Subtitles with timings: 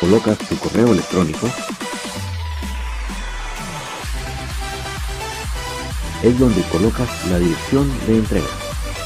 [0.00, 1.48] colocas tu correo electrónico,
[6.22, 8.46] es donde colocas la dirección de entrega.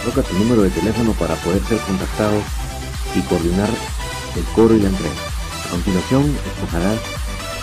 [0.01, 2.43] Coloca tu número de teléfono para poder ser contactado
[3.15, 3.69] y coordinar
[4.37, 5.15] el cobro y la entrega.
[5.67, 6.99] A continuación, escogerás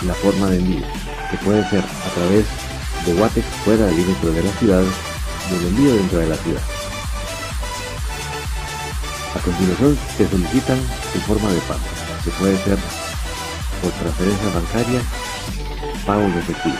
[0.06, 0.86] la forma de envío,
[1.30, 2.46] que puede ser a través
[3.06, 4.82] de Watex fuera del límite de la ciudad
[5.50, 6.62] y el envío dentro de la ciudad.
[9.34, 10.78] A continuación, te solicitan
[11.12, 11.80] tu forma de pago,
[12.24, 12.78] que puede ser
[13.82, 15.00] por transferencia bancaria,
[16.06, 16.76] pago de efectivo.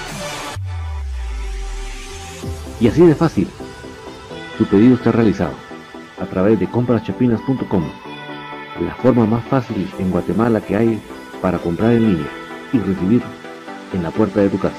[2.80, 3.48] Y así de fácil,
[4.58, 5.54] tu pedido está realizado
[6.20, 7.84] a través de compraschapinas.com,
[8.80, 11.02] la forma más fácil en Guatemala que hay
[11.40, 12.30] para comprar en línea
[12.72, 13.22] y recibir
[13.92, 14.76] en la puerta de tu casa.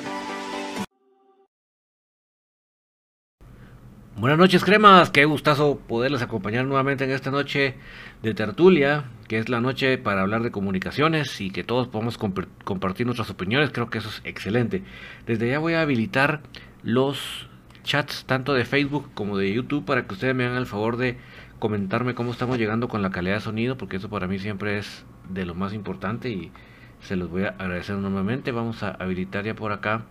[4.21, 5.09] Buenas noches, cremas.
[5.09, 7.73] Qué gustazo poderles acompañar nuevamente en esta noche
[8.21, 13.05] de tertulia, que es la noche para hablar de comunicaciones y que todos podamos compartir
[13.05, 13.69] nuestras opiniones.
[13.71, 14.83] Creo que eso es excelente.
[15.25, 16.41] Desde ya voy a habilitar
[16.83, 17.47] los
[17.83, 21.15] chats tanto de Facebook como de YouTube para que ustedes me hagan el favor de
[21.59, 25.05] comentarme cómo estamos llegando con la calidad de sonido, porque eso para mí siempre es
[25.29, 26.51] de lo más importante y
[26.99, 28.51] se los voy a agradecer nuevamente.
[28.51, 30.03] Vamos a habilitar ya por acá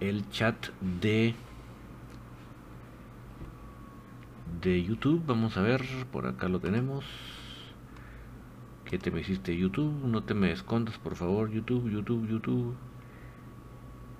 [0.00, 1.34] el chat de
[4.62, 5.22] de YouTube.
[5.26, 7.04] Vamos a ver, por acá lo tenemos.
[8.92, 10.04] ¿Qué te me hiciste YouTube?
[10.04, 12.74] No te me escondas, por favor, YouTube, YouTube, YouTube.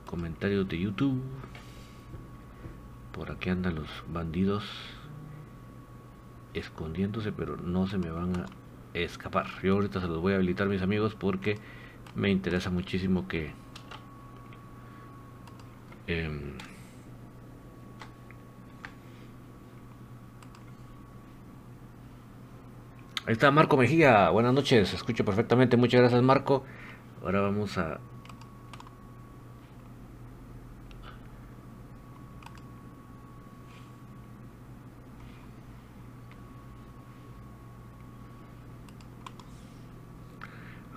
[0.07, 1.21] Comentarios de YouTube.
[3.13, 4.65] Por aquí andan los bandidos
[6.55, 8.47] escondiéndose, pero no se me van a
[8.95, 9.45] escapar.
[9.63, 11.59] Yo ahorita se los voy a habilitar, mis amigos, porque
[12.15, 13.53] me interesa muchísimo que...
[16.07, 16.57] Eh,
[23.25, 26.65] Ahí está Marco Mejía, buenas noches, escucho perfectamente, muchas gracias Marco.
[27.23, 28.01] Ahora vamos a...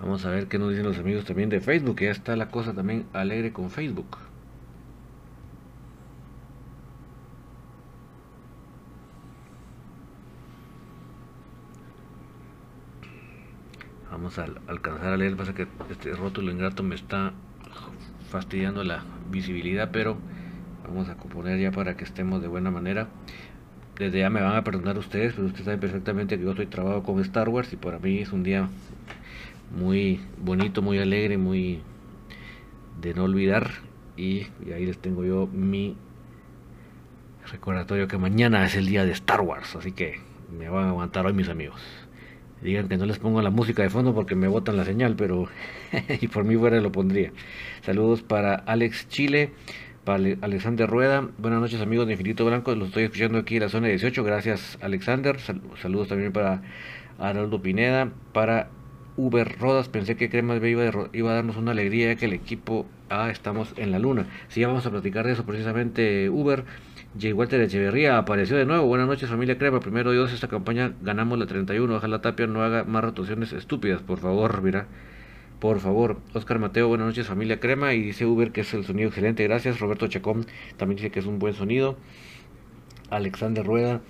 [0.00, 2.74] Vamos a ver qué nos dicen los amigos también de Facebook, ya está la cosa
[2.74, 4.18] también alegre con Facebook.
[14.26, 17.32] Vamos a alcanzar a leer, pasa que este rótulo ingrato me está
[18.28, 20.16] fastidiando la visibilidad, pero
[20.84, 23.06] vamos a componer ya para que estemos de buena manera.
[23.96, 27.04] Desde ya me van a perdonar ustedes, pero ustedes saben perfectamente que yo estoy trabajando
[27.04, 28.68] con Star Wars y para mí es un día
[29.70, 31.82] muy bonito, muy alegre, muy
[33.00, 33.70] de no olvidar.
[34.16, 35.96] Y, y ahí les tengo yo mi
[37.48, 40.18] recordatorio que mañana es el día de Star Wars, así que
[40.50, 41.80] me van a aguantar hoy mis amigos.
[42.62, 45.46] Digan que no les pongo la música de fondo porque me botan la señal, pero
[46.20, 47.32] y por mí fuera lo pondría.
[47.82, 49.50] Saludos para Alex Chile,
[50.04, 51.28] para Alexander Rueda.
[51.36, 54.24] Buenas noches amigos de Infinito Blanco, los estoy escuchando aquí en la zona 18.
[54.24, 55.36] Gracias Alexander.
[55.38, 56.62] saludos también para
[57.18, 58.70] Arnoldo Pineda, para
[59.18, 59.90] Uber Rodas.
[59.90, 63.30] Pensé que Cremas B iba, iba, a darnos una alegría ya que el equipo A
[63.30, 64.28] estamos en la luna.
[64.48, 66.64] Sí, vamos a platicar de eso precisamente Uber.
[67.18, 67.32] J.
[67.32, 68.86] Walter Echeverría apareció de nuevo.
[68.86, 69.80] Buenas noches, familia Crema.
[69.80, 71.96] Primero Dios, esta campaña ganamos la 31.
[71.96, 74.86] Ojalá Tapia no haga más rotaciones estúpidas, por favor, mira.
[75.58, 77.94] Por favor, Oscar Mateo, buenas noches, familia Crema.
[77.94, 79.42] Y dice Uber que es el sonido excelente.
[79.44, 79.80] Gracias.
[79.80, 80.44] Roberto Chacón
[80.76, 81.96] también dice que es un buen sonido.
[83.08, 84.02] Alexander Rueda,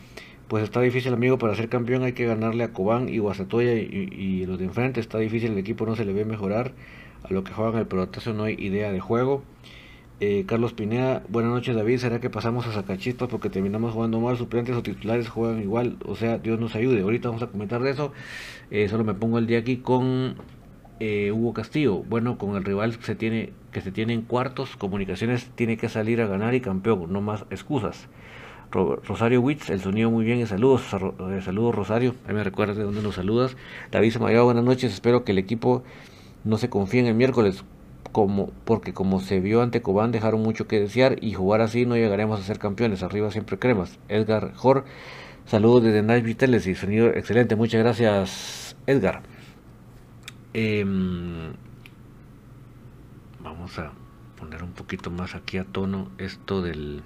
[0.48, 4.08] pues está difícil, amigo, para ser campeón hay que ganarle a Cobán y Guasatoya y,
[4.10, 4.98] y, los de enfrente.
[4.98, 6.72] Está difícil, el equipo no se le ve mejorar.
[7.22, 9.44] A lo que juegan el pelotazo no hay idea de juego.
[10.18, 14.38] Eh, Carlos Pineda, buenas noches David, ¿será que pasamos a sacachispas porque terminamos jugando mal?
[14.38, 17.02] Suplentes o titulares juegan igual, o sea, Dios nos ayude.
[17.02, 18.12] Ahorita vamos a comentar de eso.
[18.70, 20.36] Eh, solo me pongo el día aquí con
[21.00, 25.50] eh, Hugo Castillo, bueno, con el rival se tiene que se tiene en cuartos, Comunicaciones
[25.54, 28.08] tiene que salir a ganar y campeón, no más excusas.
[28.72, 32.84] Rosario Witz, el sonido muy bien y saludos, eh, saludos Rosario, ahí me recuerdas de
[32.84, 33.54] dónde nos saludas.
[33.90, 35.82] David Samayoa, buenas noches, espero que el equipo
[36.44, 37.64] no se confíe en el miércoles,
[38.12, 41.96] como, porque como se vio ante Cobán dejaron mucho que desear y jugar así no
[41.96, 43.98] llegaremos a ser campeones, arriba siempre cremas.
[44.08, 44.84] Edgar Jor,
[45.46, 49.22] saludos desde Viteles y sonido excelente, muchas gracias Edgar.
[50.54, 51.52] Em,
[53.40, 53.92] vamos a
[54.38, 57.02] poner un poquito más aquí a tono esto del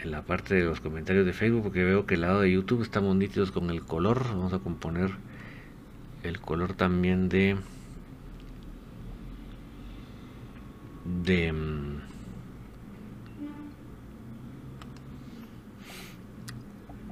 [0.00, 2.82] en la parte de los comentarios de Facebook porque veo que el lado de YouTube
[2.82, 5.12] estamos nítidos con el color vamos a componer
[6.22, 7.56] el color también de
[11.04, 12.00] de mm,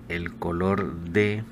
[0.09, 1.45] el color de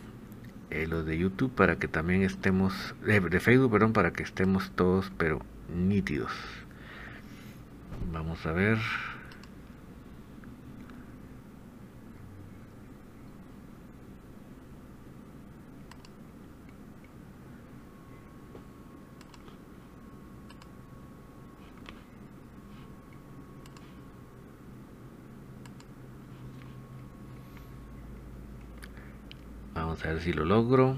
[0.71, 5.11] eh, lo de YouTube para que también estemos de Facebook perdón para que estemos todos
[5.17, 5.41] pero
[5.75, 6.33] nítidos.
[8.13, 8.79] Vamos a ver
[29.81, 30.97] Vamos a ver si lo logro.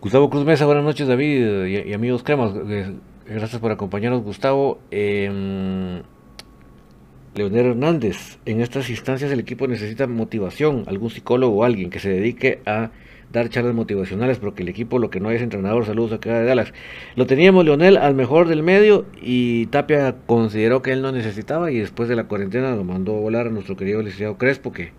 [0.00, 2.52] Gustavo Cruz Mesa, buenas noches David y, amigos cremas.
[3.26, 4.80] Gracias por acompañarnos Gustavo.
[4.90, 6.02] Eh,
[7.36, 12.08] Leonel Hernández, en estas instancias el equipo necesita motivación, algún psicólogo o alguien que se
[12.08, 12.90] dedique a
[13.32, 16.72] dar charlas motivacionales, porque el equipo lo que no es entrenador, saludos acá de Dallas.
[17.16, 21.78] Lo teníamos Leonel al mejor del medio y Tapia consideró que él no necesitaba y
[21.78, 24.92] después de la cuarentena lo mandó a volar a nuestro querido licenciado Crespo, que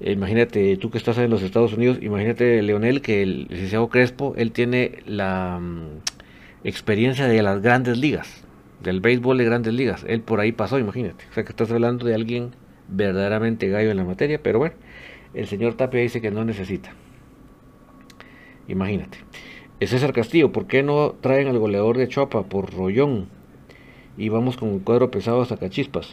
[0.00, 4.34] eh, imagínate, tú que estás en los Estados Unidos, imagínate Leonel que el licenciado Crespo,
[4.36, 6.00] él tiene la mm,
[6.64, 8.44] experiencia de las grandes ligas,
[8.80, 12.06] del béisbol de grandes ligas, él por ahí pasó, imagínate, o sea que estás hablando
[12.06, 12.50] de alguien
[12.86, 14.76] verdaderamente gallo en la materia, pero bueno,
[15.34, 16.92] el señor Tapia dice que no necesita.
[18.68, 19.18] Imagínate.
[19.80, 23.28] César Castillo, ¿por qué no traen al goleador de Chopa por Rollón?
[24.16, 26.08] Y vamos con un cuadro pesado hasta Cachispas.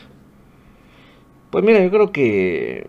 [1.50, 2.88] Pues mira, yo creo que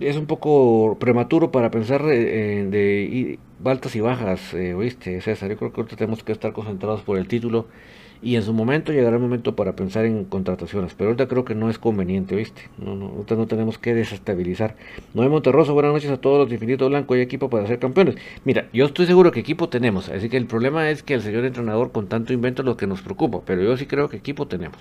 [0.00, 5.50] es un poco prematuro para pensar eh, de, altas y bajas, eh, ¿oíste, César?
[5.50, 7.66] Yo creo que ahorita tenemos que estar concentrados por el título
[8.24, 11.54] y en su momento llegará el momento para pensar en contrataciones, pero ahorita creo que
[11.54, 12.62] no es conveniente, ¿viste?
[12.78, 14.76] No, no, ahorita no tenemos que desestabilizar.
[15.12, 18.16] Noé Monterroso, buenas noches a todos los de Infinito Blanco y equipo para ser campeones.
[18.44, 21.44] Mira, yo estoy seguro que equipo tenemos, así que el problema es que el señor
[21.44, 24.48] entrenador con tanto invento es lo que nos preocupa, pero yo sí creo que equipo
[24.48, 24.78] tenemos.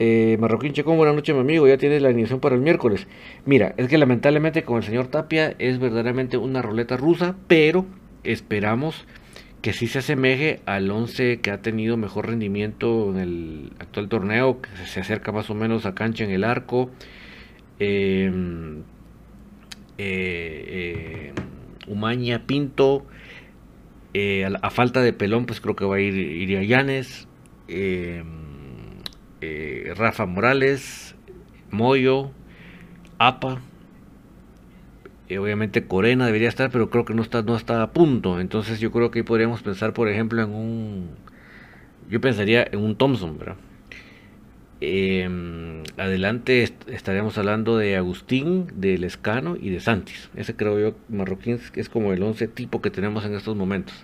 [0.00, 3.06] Eh, Marroquín Checón, buenas noches mi amigo, ya tienes la iniciación para el miércoles.
[3.44, 7.86] Mira, es que lamentablemente con el señor Tapia es verdaderamente una ruleta rusa, pero
[8.24, 9.06] esperamos
[9.66, 14.62] que sí se asemeje al 11 que ha tenido mejor rendimiento en el actual torneo,
[14.62, 16.88] que se acerca más o menos a cancha en el arco.
[17.80, 18.82] Em,
[19.98, 21.32] eh, eh,
[21.88, 23.06] Umaña Pinto,
[24.14, 27.26] eh, a, falta de pelón, pues creo que va a ir Iria Llanes,
[27.66, 28.24] em,
[29.96, 31.16] Rafa Morales,
[31.72, 32.30] Moyo,
[33.18, 33.60] Apa,
[35.34, 38.40] obviamente Corena debería estar, pero creo que no está, no está a punto.
[38.40, 41.10] Entonces yo creo que podríamos pensar, por ejemplo, en un...
[42.08, 43.56] Yo pensaría en un Thompson, ¿verdad?
[44.80, 50.30] Em, adelante estaríamos hablando de Agustín, de Lescano y de Santis.
[50.36, 53.94] Ese creo yo, Marroquín, es como el 11 tipo que tenemos en estos momentos.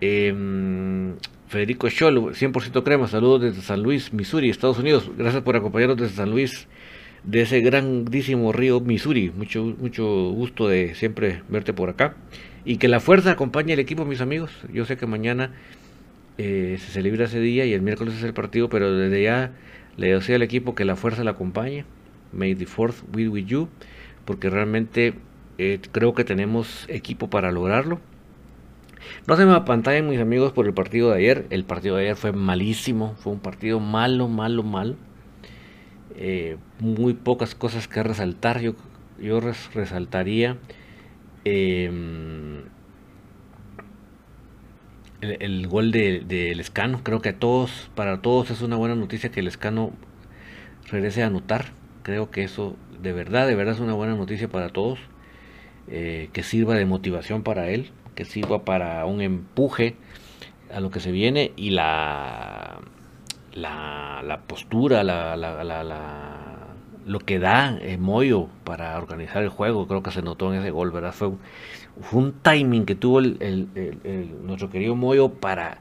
[0.00, 1.16] Em,
[1.48, 5.10] Federico Scholl, 100% crema, saludos desde San Luis, Missouri, Estados Unidos.
[5.18, 6.68] Gracias por acompañarnos desde San Luis,
[7.24, 9.30] de ese grandísimo río Missouri.
[9.30, 12.14] Mucho, mucho gusto de siempre verte por acá.
[12.64, 14.50] Y que la fuerza acompañe al equipo, mis amigos.
[14.72, 15.52] Yo sé que mañana
[16.38, 19.52] eh, se celebra ese día y el miércoles es el partido, pero desde ya
[19.96, 21.84] le deseo al equipo que la fuerza la acompañe.
[22.32, 23.68] May the fourth be with you.
[24.24, 25.14] Porque realmente
[25.58, 28.00] eh, creo que tenemos equipo para lograrlo.
[29.26, 31.46] No se me apantallen mis amigos por el partido de ayer.
[31.50, 33.14] El partido de ayer fue malísimo.
[33.18, 34.96] Fue un partido malo, malo, malo.
[36.16, 38.60] Eh, muy pocas cosas que resaltar.
[38.60, 38.74] Yo,
[39.20, 40.58] yo resaltaría
[41.44, 42.62] em,
[45.20, 47.02] el, gol del de, Escano.
[47.02, 49.92] Creo que a todos, para todos es una buena noticia que el Escano
[50.90, 51.66] regrese a anotar.
[52.02, 54.98] Creo que eso de verdad, de verdad es una buena noticia para todos.
[55.88, 57.90] Eh, que sirva de motivación para él.
[58.14, 59.96] que sirva para un empuje
[60.72, 62.80] a lo que se viene y la,
[63.52, 66.40] la, postura, la, la,
[67.06, 70.70] lo que da eh, Moyo para organizar el juego, creo que se notó en ese
[70.70, 71.12] gol, ¿verdad?
[71.12, 71.32] Fue
[72.12, 73.68] un, timing que tuvo el,
[74.44, 75.78] nuestro querido Moyo para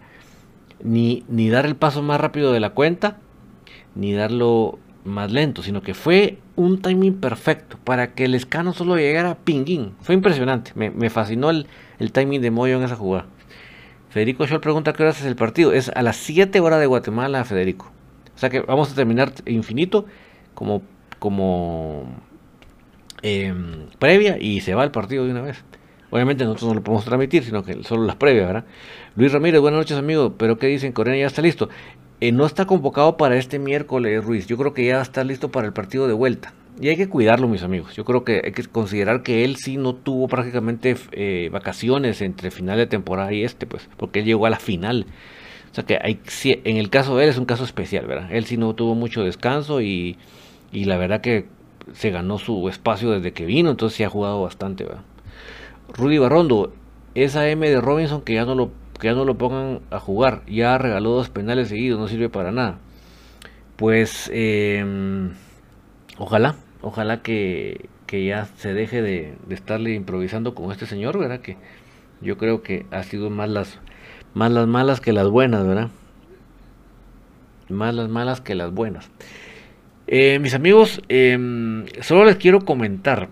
[0.84, 3.18] ni, dar el paso más rápido de la cuenta,
[3.96, 8.96] ni darlo más lento, sino que fue un timing perfecto para que el escano solo
[8.98, 9.94] llegara a pinguín.
[10.02, 11.68] Fue impresionante, me, me fascinó el,
[12.00, 13.28] el, timing de Moyo en esa jugada.
[14.10, 15.72] Federico Scholl pregunta qué hora es el partido.
[15.72, 17.92] Es a las 7 horas de Guatemala, Federico.
[18.36, 20.06] O sea que vamos a terminar infinito
[20.54, 20.82] como,
[21.20, 22.06] como
[23.22, 25.64] em, previa y se va el partido de una vez.
[26.10, 28.66] Obviamente nosotros no lo podemos transmitir, sino que solo las previas, ¿verdad?
[29.16, 30.34] Luis Ramírez, buenas noches, amigo.
[30.38, 30.92] ¿Pero qué dicen?
[30.92, 31.70] Corena ya está listo.
[32.20, 34.48] Eh, no está convocado para este miércoles, Ruiz.
[34.48, 36.54] Yo creo que ya está listo para el partido de vuelta.
[36.82, 37.96] Y hay que cuidarlo, mis amigos.
[37.96, 42.52] Yo creo que hay que considerar que él sí no tuvo prácticamente eh, vacaciones entre
[42.52, 45.06] final de temporada y este, pues, porque él llegó a la final.
[45.72, 48.32] O sea que hay, en el caso de él es un caso especial, ¿verdad?
[48.32, 50.18] Él sí no tuvo mucho descanso y,
[50.72, 51.48] y la verdad que
[51.94, 55.04] se ganó su espacio desde que vino, entonces sí ha jugado bastante, ¿verdad?
[55.94, 56.74] Rudy Barrondo,
[57.14, 60.44] esa M de Robinson que ya no lo, que ya no lo pongan a jugar,
[60.48, 62.80] ya regaló dos penales seguidos, no sirve para nada.
[63.76, 65.34] Pues em,
[66.18, 71.42] ojalá, ojalá que, que, ya se deje de, de, estarle improvisando con este señor, ¿verdad?
[71.42, 71.58] Que
[72.22, 73.80] yo creo que ha sido más las,
[74.34, 75.90] más las malas que las buenas, ¿verdad?
[77.70, 79.10] Más las malas que las buenas.
[80.08, 81.38] Eh, mis amigos, eh,
[82.02, 83.30] solo les quiero comentar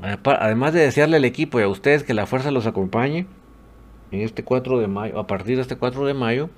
[0.00, 3.26] Además de desearle al equipo y a ustedes que la fuerza los acompañe
[4.10, 6.50] en este 4 de mayo, a partir de este 4 de mayo,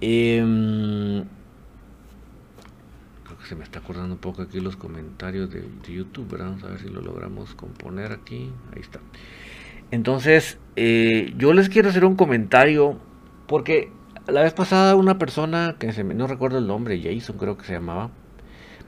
[0.00, 1.24] eh,
[3.48, 6.88] se me está acordando un poco aquí los comentarios de, YouTube, vamos a ver si
[6.88, 9.00] lo logramos componer aquí, ahí está.
[9.90, 12.98] Entonces, eh, yo les quiero hacer un comentario,
[13.46, 13.90] porque
[14.26, 17.64] la vez pasada una persona, que se me, no recuerdo el nombre, Jason creo que
[17.64, 18.10] se llamaba,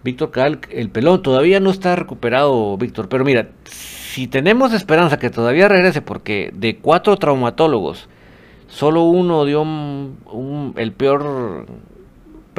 [0.05, 3.09] Víctor Cal, el pelón, todavía no está recuperado, Víctor.
[3.09, 8.11] Pero mira, si tenemos esperanza que todavía regrese, porque de cuatro traumatólogos,
[8.67, 9.65] solo uno dio
[10.77, 11.67] el peor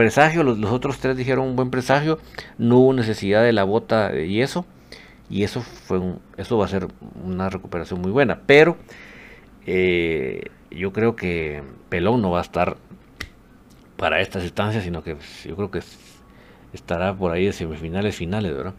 [0.01, 2.17] presagio, los, otros tres dijeron un buen presagio,
[2.57, 4.65] no hubo necesidad de la bota de yeso,
[5.29, 6.01] y eso, fue
[6.37, 6.87] eso va a ser
[7.23, 8.41] una recuperación muy buena.
[8.47, 8.77] Pero
[9.67, 12.77] eh, yo creo que Pelón no va a estar
[13.95, 15.81] para estas instancias, sino que yo creo que
[16.73, 18.73] estará por ahí de semifinales finales, ¿verdad?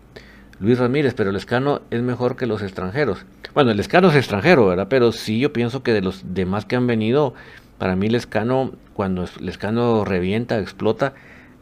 [0.58, 3.24] Luis Ramírez, pero el escano es mejor que los extranjeros.
[3.54, 4.88] Bueno, el escano es extranjero, ¿verdad?
[4.90, 7.34] Pero sí yo pienso que de los demás que han venido,
[7.82, 11.14] para mí el escano, cuando el escano revienta, explota,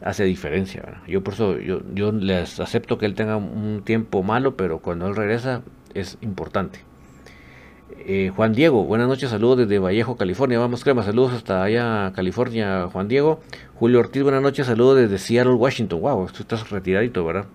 [0.03, 1.01] hace diferencia.
[1.07, 5.07] Yo por eso, yo, yo les acepto que él tenga un tiempo malo, pero cuando
[5.07, 5.63] él regresa
[5.95, 6.81] es importante.
[8.05, 10.59] Eh, Juan Diego, buenas noches, saludos desde Vallejo, California.
[10.59, 13.39] Vamos, crema, saludos hasta allá, California, Juan Diego.
[13.73, 16.01] Julio Ortiz, buenas noches, saludos desde Seattle, Washington.
[16.01, 17.47] Wow, tú estás retiradito, ¿verdad?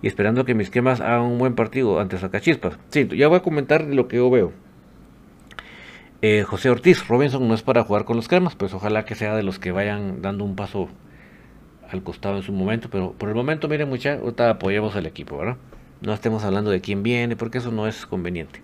[0.00, 2.78] Y esperando que mis quemas hagan un buen partido ante Sacachispas.
[2.88, 4.52] Sí, ya voy a comentar lo que yo veo.
[6.22, 9.36] Eh, José Ortiz, Robinson no es para jugar con los cremas, pues ojalá que sea
[9.36, 10.88] de los que vayan dando un paso
[11.90, 15.36] al costado en su momento, pero por el momento, miren muchachos, ahorita apoyamos al equipo,
[15.36, 15.56] ¿verdad?
[16.00, 18.62] No estemos hablando de quién viene, porque eso no es conveniente.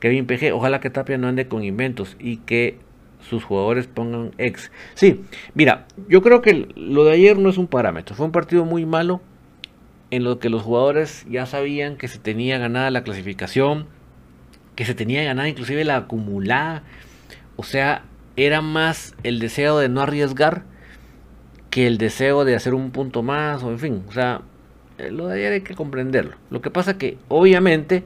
[0.00, 2.78] Kevin PG, ojalá que Tapia no ande con inventos y que
[3.20, 4.70] sus jugadores pongan ex.
[4.94, 5.22] Sí,
[5.54, 8.14] mira, yo creo que lo de ayer no es un parámetro.
[8.14, 9.20] Fue un partido muy malo
[10.10, 13.86] en lo que los jugadores ya sabían que se tenía ganada la clasificación,
[14.78, 16.84] que se tenía ganada inclusive la acumulada.
[17.56, 18.04] O sea,
[18.36, 20.62] era más el deseo de no arriesgar
[21.68, 24.42] que el deseo de hacer un punto más, o en fin, o sea,
[24.98, 26.36] eh, lo de ayer hay que comprenderlo.
[26.50, 28.04] Lo que pasa que obviamente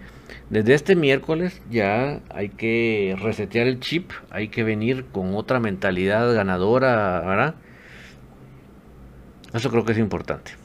[0.49, 6.33] desde este miércoles ya hay que resetear el chip, hay que venir con otra mentalidad
[6.35, 7.55] ganadora, ¿verdad?
[9.53, 10.62] Eso creo que es importante.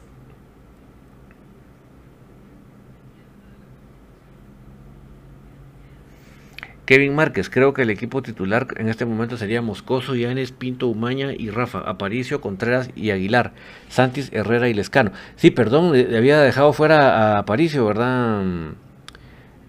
[6.88, 11.34] Kevin Márquez, creo que el equipo titular en este momento sería Moscoso, Yanes, Pinto, Umaña
[11.38, 13.52] y Rafa, Aparicio, Contreras y Aguilar,
[13.90, 15.12] Santis, Herrera y Lescano.
[15.36, 18.42] Sí, perdón, le había dejado fuera a Aparicio, ¿verdad?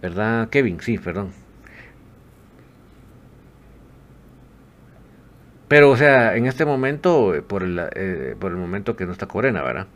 [0.00, 0.80] ¿Verdad, Kevin?
[0.80, 1.32] Sí, perdón.
[5.66, 9.12] Pero, o sea, en este momento, eh, por el, eh, por el momento que no
[9.12, 9.88] está Corena, ¿verdad?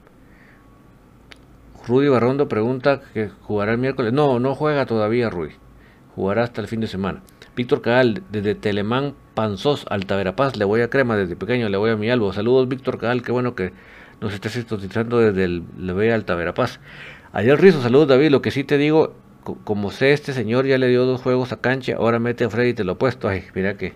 [1.86, 4.12] Rudy Barrondo pregunta que jugará el miércoles.
[4.12, 5.61] No, no juega todavía Rudy.
[6.14, 7.22] Jugará hasta el fin de semana.
[7.56, 11.96] Víctor Caal, desde Telemán Panzós, Altaverapaz, le voy a crema desde pequeño, le voy a
[11.96, 12.32] mi albo.
[12.32, 13.72] Saludos, Víctor Caal, qué bueno que
[14.20, 16.80] nos estés sintonizando desde el Le voy a Altaverapaz.
[17.32, 19.14] Ayer Rizo, saludos David, lo que sí te digo
[19.64, 22.70] como sé, este señor ya le dio dos juegos a cancha, ahora mete a Freddy
[22.70, 23.28] y te lo puesto.
[23.28, 23.92] Ay, mira que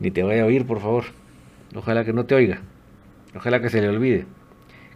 [0.00, 1.04] ni te vaya a oír, por favor.
[1.74, 2.60] Ojalá que no te oiga.
[3.34, 4.26] Ojalá que se le olvide.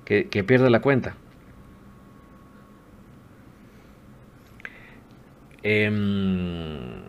[0.04, 1.14] Que, que pierda la cuenta.
[5.62, 7.02] Em,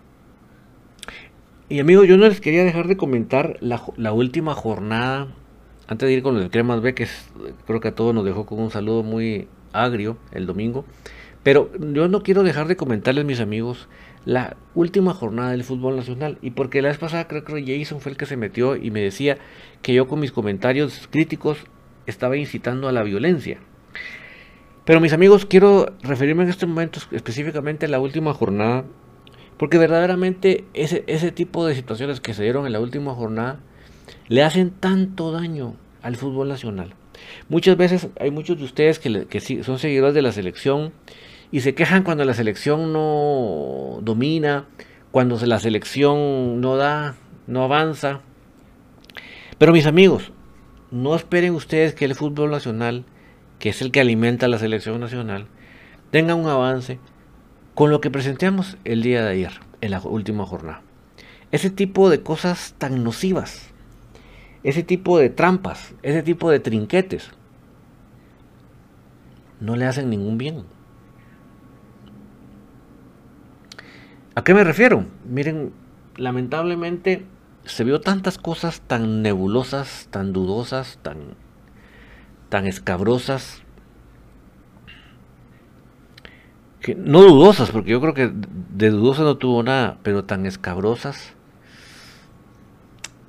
[1.69, 5.27] y amigos, yo no les quería dejar de comentar la, última jornada,
[5.87, 7.07] antes de ir con el Cremas B, que
[7.65, 10.85] creo que a todos nos dejó con un saludo muy agrio el domingo.
[11.41, 13.89] Pero yo no quiero dejar de comentarles, mis amigos,
[14.23, 16.37] la última jornada del fútbol nacional.
[16.41, 19.01] Y porque la vez pasada creo que Jason fue el que se metió y me
[19.01, 19.37] decía
[19.81, 21.57] que yo con mis comentarios críticos
[22.05, 23.59] estaba incitando a la violencia.
[24.85, 28.83] Pero mis amigos, quiero referirme en este momento específicamente a la última jornada,
[29.57, 33.59] porque verdaderamente ese, ese tipo de situaciones que se dieron en la última jornada
[34.27, 36.95] le hacen tanto daño al fútbol nacional.
[37.47, 40.91] Muchas veces hay muchos de ustedes que, que son seguidores de la selección
[41.51, 44.65] y se quejan cuando la selección no domina,
[45.11, 47.15] cuando la selección no da,
[47.47, 48.21] no avanza.
[49.57, 50.31] Pero mis amigos,
[50.91, 53.05] no esperen ustedes que el fútbol nacional
[53.59, 55.47] que es el que alimenta la selección nacional,
[56.11, 56.99] tenga un avance
[57.75, 60.81] con lo que presentamos el día de ayer, en la última jornada.
[61.51, 63.71] Ese tipo de cosas tan nocivas,
[64.63, 67.31] ese tipo de trampas, ese tipo de trinquetes,
[69.59, 70.63] no le hacen ningún bien.
[74.35, 75.05] ¿A qué me refiero?
[75.25, 75.73] Miren,
[76.17, 77.25] lamentablemente
[77.65, 81.35] se vio tantas cosas tan nebulosas, tan dudosas, tan
[82.53, 83.63] tan escabrosas,
[86.81, 91.33] que, no dudosas, porque yo creo que de dudosas no tuvo nada, pero tan escabrosas,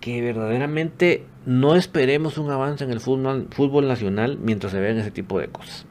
[0.03, 5.11] que verdaderamente no esperemos un avance en el fútbol, fútbol nacional mientras se vean ese
[5.11, 5.87] tipo de cosas.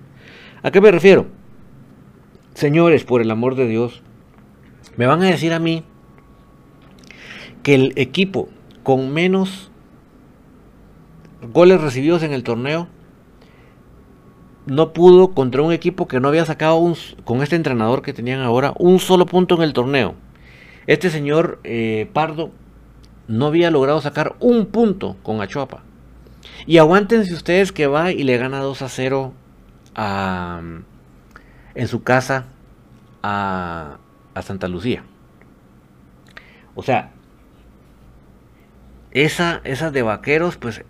[0.61, 1.25] ¿A qué me refiero?
[2.53, 4.03] Señores, por el amor de Dios,
[4.95, 5.83] me van a decir a mí
[7.63, 8.49] que el equipo
[8.83, 9.71] con menos
[11.51, 12.89] goles recibidos en el torneo
[14.65, 16.95] no pudo contra un equipo que no había sacado un,
[17.25, 20.15] con este entrenador que tenían ahora un solo punto en el torneo.
[20.87, 22.51] Este señor eh, Pardo
[23.27, 25.83] no había logrado sacar un punto con Achuapa.
[26.65, 29.33] Y aguántense ustedes que va y le gana 2 a 0
[29.95, 30.61] a,
[31.75, 32.45] en su casa
[33.21, 33.97] a,
[34.41, 35.03] Santa Lucía.
[36.75, 37.11] O sea,
[39.11, 40.83] esa, esas de vaqueros, pues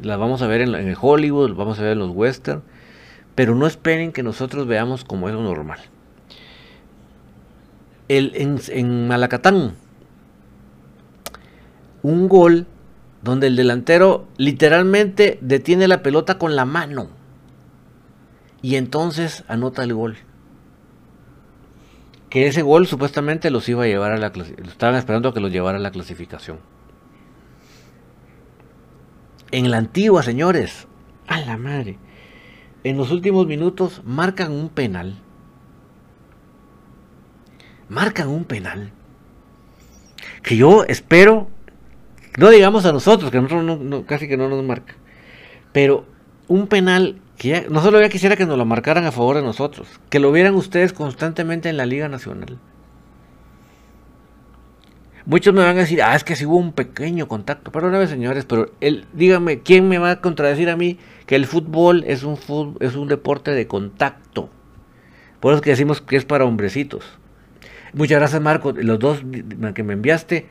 [0.00, 2.62] las vamos a ver en, Hollywood, vamos a ver en los western
[3.34, 5.80] pero no esperen que nosotros veamos como es lo normal.
[8.08, 8.32] El,
[8.70, 9.74] en, Malacatán,
[12.02, 12.66] un gol
[13.22, 17.08] donde el delantero literalmente detiene la pelota con la mano
[18.60, 20.16] y entonces anota el gol.
[22.28, 24.32] Que ese gol supuestamente los iba a llevar a la.
[24.66, 26.58] Estaban esperando a que los llevara a la clasificación.
[29.50, 30.86] En la antigua, señores.
[31.28, 31.98] A la madre
[32.84, 35.14] en los últimos minutos marcan un penal.
[37.88, 38.92] Marcan un penal.
[40.42, 41.48] Que yo espero,
[42.38, 44.94] no digamos a nosotros, que nosotros no, casi que no nos marca,
[45.72, 46.06] pero
[46.48, 49.88] un penal que no solo ya quisiera que nos lo marcaran a favor de nosotros,
[50.10, 52.58] que lo vieran ustedes constantemente en la Liga Nacional.
[55.24, 57.70] Muchos me van a decir, ah, es que sí hubo un pequeño contacto.
[57.70, 62.04] Perdóname, señores, pero él, dígame, ¿quién me va a contradecir a mí que el fútbol
[62.06, 62.38] es un,
[62.80, 64.50] es un deporte de contacto?
[65.38, 67.04] Por eso es que decimos que es para hombrecitos.
[67.92, 68.72] Muchas gracias, Marco.
[68.72, 69.22] Los dos
[69.74, 70.46] que me enviaste,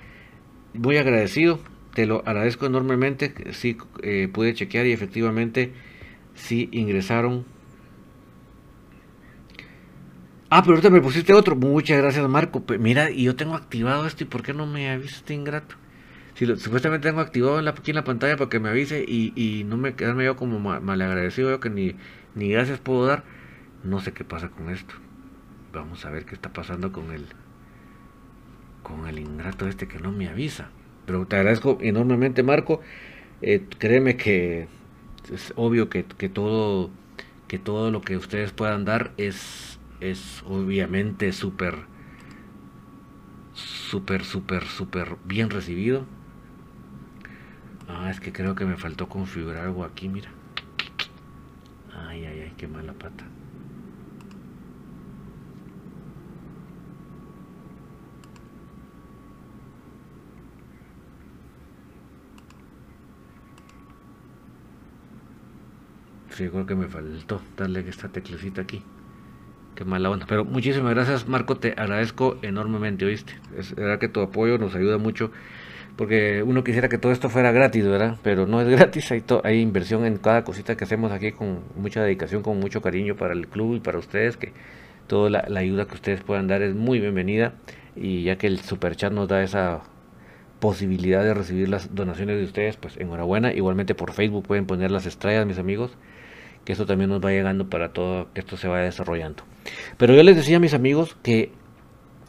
[0.73, 1.59] muy agradecido.
[1.93, 3.33] Te lo agradezco enormemente.
[3.51, 5.73] Sí, eh, pude chequear y efectivamente
[6.33, 7.45] sí ingresaron
[10.53, 11.55] Ah, pero ahorita me pusiste otro.
[11.55, 12.61] Muchas gracias, Marco.
[12.77, 14.25] Mira, y yo tengo activado esto.
[14.25, 15.75] ¿Y por qué no me avisa este ingrato?
[16.35, 19.77] Si lo, supuestamente tengo activado aquí en la pantalla para que me avise y, no
[19.77, 21.95] me quedarme yo como mal, agradecido, yo que ni,
[22.35, 23.23] gracias puedo dar.
[23.85, 24.93] No sé qué pasa con esto.
[25.71, 27.27] Vamos a ver qué está pasando con el
[28.83, 30.69] con el ingrato este que no me avisa.
[31.05, 32.81] Pero te agradezco enormemente, Marco.
[33.41, 34.67] Eh, créeme que
[35.31, 36.91] es obvio que todo
[37.47, 39.70] que todo lo que ustedes puedan dar es
[40.01, 41.87] es obviamente súper,
[43.53, 46.05] súper, súper, súper bien recibido.
[47.87, 50.31] Ah, es que creo que me faltó configurar algo aquí, mira.
[51.93, 53.25] Ay, ay, ay, qué mala pata.
[66.29, 68.83] Sí, creo que me faltó darle esta teclecita aquí.
[69.75, 70.25] Qué mala onda.
[70.27, 73.33] Pero muchísimas gracias, Marco, te agradezco enormemente, ¿oíste?
[73.57, 75.31] Es verdad que tu apoyo nos ayuda mucho,
[75.95, 78.17] porque uno quisiera que todo esto fuera gratis, ¿verdad?
[78.23, 79.11] Pero no es gratis,
[79.43, 83.33] hay, inversión en cada cosita que hacemos aquí con mucha dedicación, con mucho cariño para
[83.33, 84.53] el club y para ustedes, que
[85.07, 87.53] toda la, la ayuda que ustedes puedan dar es muy bienvenida,
[87.95, 89.81] y ya que el Superchat nos da esa
[90.61, 93.51] posibilidad de recibir las donaciones de ustedes, pues enhorabuena.
[93.51, 95.97] Igualmente por Facebook pueden poner las estrellas, mis amigos,
[96.65, 99.43] que eso también nos va llegando para todo, que esto se vaya desarrollando.
[99.97, 101.51] Pero yo les decía a mis amigos que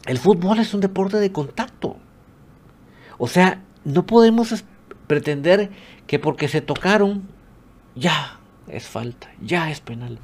[0.05, 1.97] el fútbol es un deporte de contacto.
[3.17, 4.63] O sea, no podemos
[5.07, 5.69] pretender
[6.07, 7.23] que porque se tocaron,
[7.95, 10.19] ya es falta, ya es penal.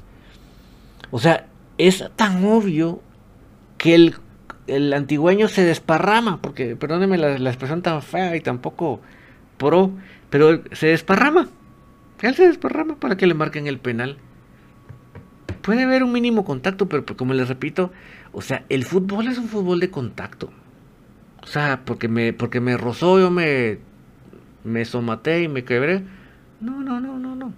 [1.10, 1.46] O sea,
[1.78, 3.00] es tan obvio
[3.78, 4.14] que el
[4.70, 9.00] el antigüeño se desparrama, porque perdónenme la, expresión tan fea y tampoco
[9.56, 9.90] pro,
[10.30, 11.48] pero se desparrama.
[12.22, 14.18] Él se desparrama para que le marquen el penal.
[15.62, 17.92] Puede haber un mínimo contacto, pero como les repito,
[18.32, 20.50] o sea, el fútbol es un fútbol de contacto.
[21.42, 23.78] O sea, porque me, porque me rozó, yo me,
[24.64, 26.02] me somaté y me quebré.
[26.60, 27.52] No, no, no, no, no.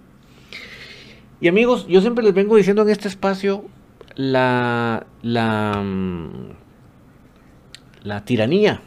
[1.41, 3.65] Y amigos, yo siempre les vengo diciendo en este espacio
[4.15, 6.53] la, la, mm,
[8.03, 8.81] la tiranía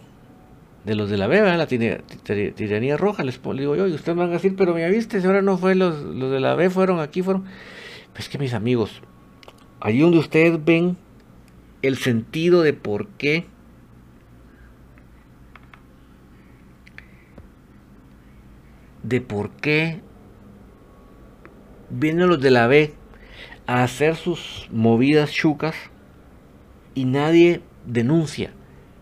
[0.86, 4.34] de los de la beba, la tiranía roja, les digo yo, y ustedes van a
[4.34, 7.44] decir, pero me viste, ahora no fue los, los de la B, fueron aquí, fueron.
[8.12, 9.02] Pues que mis amigos,
[9.80, 10.96] allí donde ustedes ven
[11.82, 13.46] el sentido de por qué
[19.02, 20.00] de por qué
[21.90, 22.94] vienen los de la B
[23.66, 25.74] a hacer sus movidas chucas
[26.94, 28.55] y nadie denuncia.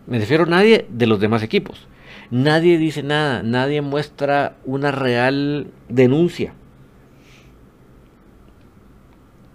[0.07, 1.87] Me refiero a nadie de los demás equipos.
[2.31, 6.53] Nadie dice nada, nadie muestra una real denuncia.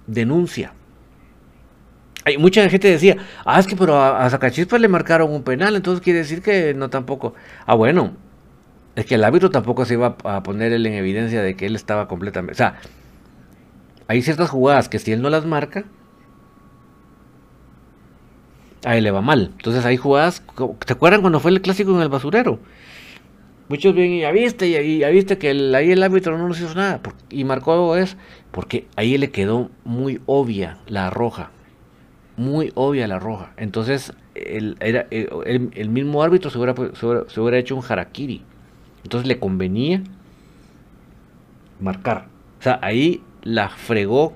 [0.06, 0.72] Denuncia.
[2.24, 6.02] Hay mucha gente decía, ah, es que pero a, a le marcaron un penal, entonces
[6.02, 7.34] quiere decir que no tampoco.
[7.66, 8.12] Ah, bueno,
[8.94, 11.76] es que el árbitro tampoco se iba a poner él en evidencia de que él
[11.76, 12.52] estaba completamente.
[12.52, 12.76] O sea,
[14.08, 15.84] hay ciertas jugadas que si él no las marca,
[18.84, 19.50] a él le va mal.
[19.52, 20.42] Entonces hay jugadas,
[20.86, 22.58] ¿te acuerdan cuando fue el clásico en el basurero?
[23.68, 27.00] Muchos bien, ya viste, y ya viste que ahí el árbitro no nos hizo nada.
[27.30, 28.16] y marcó es
[28.50, 31.50] porque ahí le quedó muy obvia la roja.
[32.36, 33.52] Muy obvia la roja.
[33.56, 38.42] Entonces el, era, el, mismo árbitro se hubiera, se hubiera, hecho un harakiri.
[39.04, 40.02] Entonces le convenía
[41.78, 42.26] marcar.
[42.58, 44.34] O sea, ahí la fregó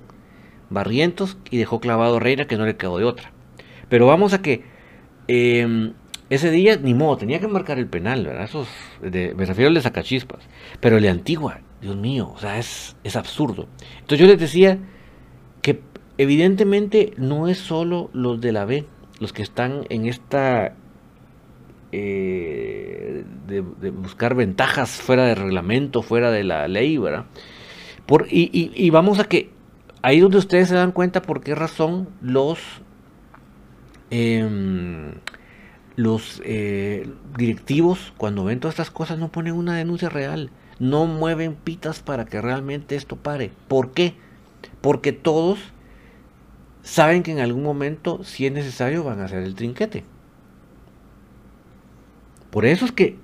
[0.71, 3.34] Barrientos y dejó clavado Reina que no le quedó de otra.
[3.95, 4.65] Pero vamos a que
[5.29, 5.93] em,
[6.29, 8.43] ese día, ni modo, tenía que marcar el penal, ¿verdad?
[8.43, 8.67] Esos,
[9.01, 10.41] me refiero al de Sacachispas.
[10.81, 13.69] Pero el de Antigua, Dios mío, o sea, es, es absurdo.
[14.01, 14.81] Entonces yo les decía
[15.63, 15.81] que
[16.19, 18.85] evidentemente no es solo los de la B
[19.21, 20.75] los que están en esta
[21.93, 27.27] eh, de, buscar ventajas fuera del reglamento, fuera de la ley, ¿verdad?
[28.07, 29.51] Por, y, y, vamos a que
[30.03, 32.83] ahí donde ustedes se dan cuenta por qué razón los
[34.17, 35.15] Em,
[35.97, 41.57] los eh, directivos, cuando ven todas estas cosas, no ponen una denuncia real, no mueven
[41.57, 43.51] pitas para que realmente esto pare.
[43.67, 44.15] ¿Por qué?
[44.81, 45.59] Porque todos
[46.85, 50.05] saben que en algún momento, si es necesario, van a hacer el trinquete.
[52.53, 53.17] Por eso es que,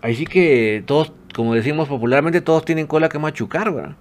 [0.00, 3.96] ahí sí que todos, como decimos popularmente, todos tienen cola que machucar, ¿verdad?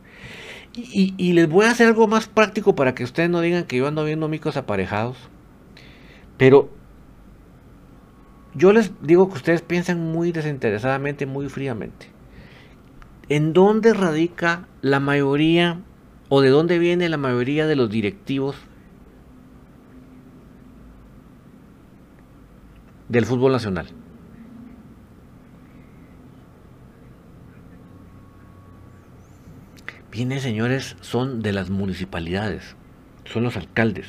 [0.75, 3.77] Y, y les voy a hacer algo más práctico para que ustedes no digan que
[3.77, 5.17] yo ando viendo micos aparejados.
[6.37, 6.69] Pero
[8.53, 12.07] yo les digo que ustedes piensan muy desinteresadamente, muy fríamente.
[13.29, 15.81] ¿En dónde radica la mayoría
[16.29, 18.55] o de dónde viene la mayoría de los directivos
[23.09, 23.87] del fútbol nacional?
[30.11, 32.77] Vienen, señores, son de las municipalidades,
[33.25, 34.07] son los alcaldes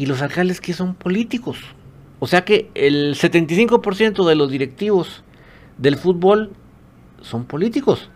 [0.00, 1.58] y los alcaldes que son políticos.
[2.20, 5.22] O sea que el 75% de los directivos
[5.76, 6.52] del fútbol
[7.20, 8.08] son políticos.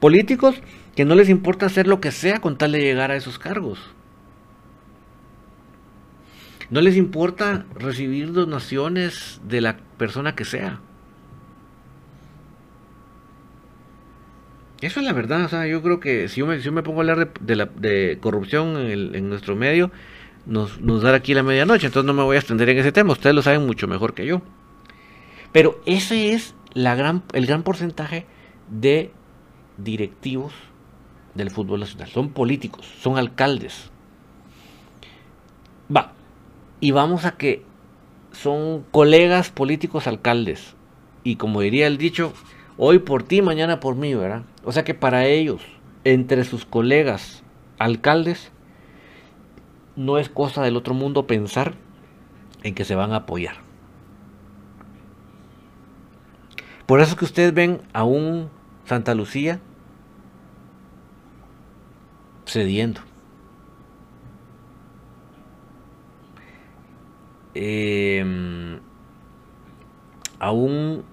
[0.00, 0.56] Políticos
[0.96, 3.78] que no les importa hacer lo que sea con tal de llegar a esos cargos.
[6.68, 10.80] No les importa recibir donaciones de la persona que sea.
[14.86, 17.00] Eso es la verdad, o sea, yo creo que si yo me, si me pongo
[17.00, 19.90] a hablar de, la, de corrupción en, nuestro medio,
[20.46, 23.12] nos, nos dará aquí la medianoche, entonces no me voy a extender en ese tema,
[23.12, 24.42] ustedes lo saben mucho mejor que yo.
[25.50, 28.26] Pero ese es la gran, el gran porcentaje
[28.70, 29.10] de
[29.76, 30.52] directivos
[31.34, 33.90] del fútbol nacional, son políticos, son alcaldes,
[35.94, 36.12] Va.
[36.78, 37.62] Y vamos a que
[38.30, 40.76] son colegas políticos alcaldes.
[41.24, 42.32] Y como diría el dicho,
[42.76, 44.42] hoy por ti, mañana por mí, ¿verdad?
[44.66, 45.62] O sea que para ellos,
[46.02, 47.44] entre sus colegas
[47.78, 48.50] alcaldes,
[49.94, 51.74] no es cosa del otro mundo pensar
[52.64, 53.58] en que se van a apoyar.
[56.84, 58.50] Por eso es que ustedes ven a un
[58.84, 59.60] Santa Lucía
[62.44, 63.02] cediendo.
[67.54, 68.80] Em,
[70.40, 71.04] a un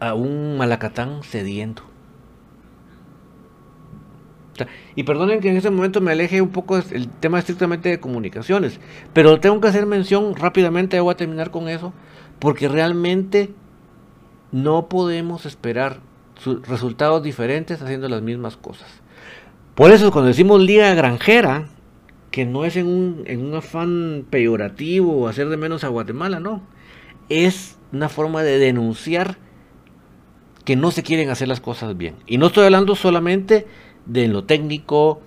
[0.00, 1.82] a un Malacatán cediendo.
[4.94, 8.80] Y perdonen que en ese momento me aleje un poco el tema estrictamente de comunicaciones,
[9.14, 11.94] pero tengo que hacer mención rápidamente, voy a terminar con eso,
[12.38, 13.54] porque realmente
[14.52, 16.00] no podemos esperar
[16.66, 18.88] resultados diferentes haciendo las mismas cosas.
[19.74, 21.68] Por eso cuando decimos liga granjera,
[22.30, 26.38] que no es en un, en un afán peyorativo o hacer de menos a Guatemala,
[26.38, 26.62] no.
[27.28, 29.38] Es una forma de denunciar
[30.70, 32.14] que no se quieren hacer las cosas bien.
[32.28, 33.66] Y no estoy hablando solamente
[34.06, 35.20] de lo técnico,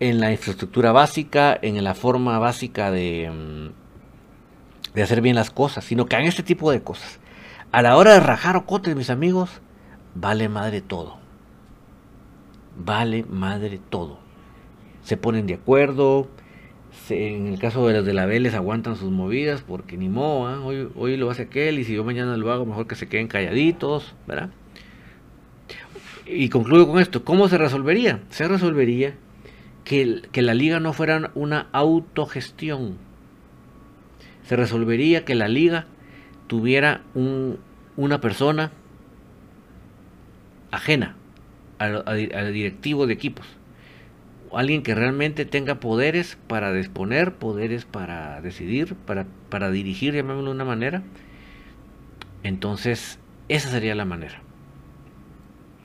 [0.00, 5.84] en la infraestructura básica, en la forma básica de, mm, de hacer bien las cosas,
[5.84, 7.20] sino que en este tipo de cosas.
[7.70, 9.60] A la hora de rajar ocotes, mis amigos,
[10.14, 11.18] vale madre todo.
[12.74, 14.20] Vale madre todo.
[15.02, 16.28] Se ponen de acuerdo.
[17.10, 20.64] en el caso de los de la Vélez aguantan sus movidas porque ni modo, ¿ah?
[20.64, 23.28] hoy, hoy lo hace aquel y si yo mañana lo hago mejor que se queden
[23.28, 24.48] calladitos, ¿verdad?
[26.30, 28.20] Y concluyo con esto, ¿cómo se resolvería?
[28.28, 29.14] Se resolvería
[29.84, 32.98] que, la liga no fuera una autogestión.
[34.44, 35.86] Se resolvería que la liga
[36.46, 37.58] tuviera un,
[37.96, 38.72] una persona
[40.70, 41.16] ajena
[41.78, 43.46] al, directivo de equipos.
[44.52, 50.56] Alguien que realmente tenga poderes para disponer, poderes para decidir, para, para dirigir, llamémoslo de
[50.56, 51.02] una manera.
[52.42, 54.42] Entonces, esa sería la manera.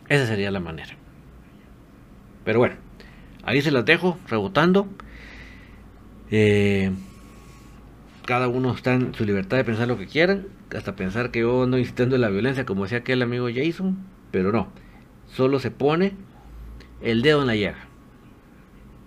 [0.09, 0.95] Esa sería la manera.
[2.43, 2.75] Pero bueno,
[3.43, 4.87] ahí se las dejo rebotando.
[6.31, 6.91] Eh,
[8.25, 11.67] cada uno está en su libertad de pensar lo que quieran, hasta pensar que yo
[11.67, 13.97] no incitando la violencia, como decía aquel amigo Jason,
[14.31, 14.69] pero no,
[15.27, 16.13] solo se pone
[17.01, 17.85] el dedo en la llaga,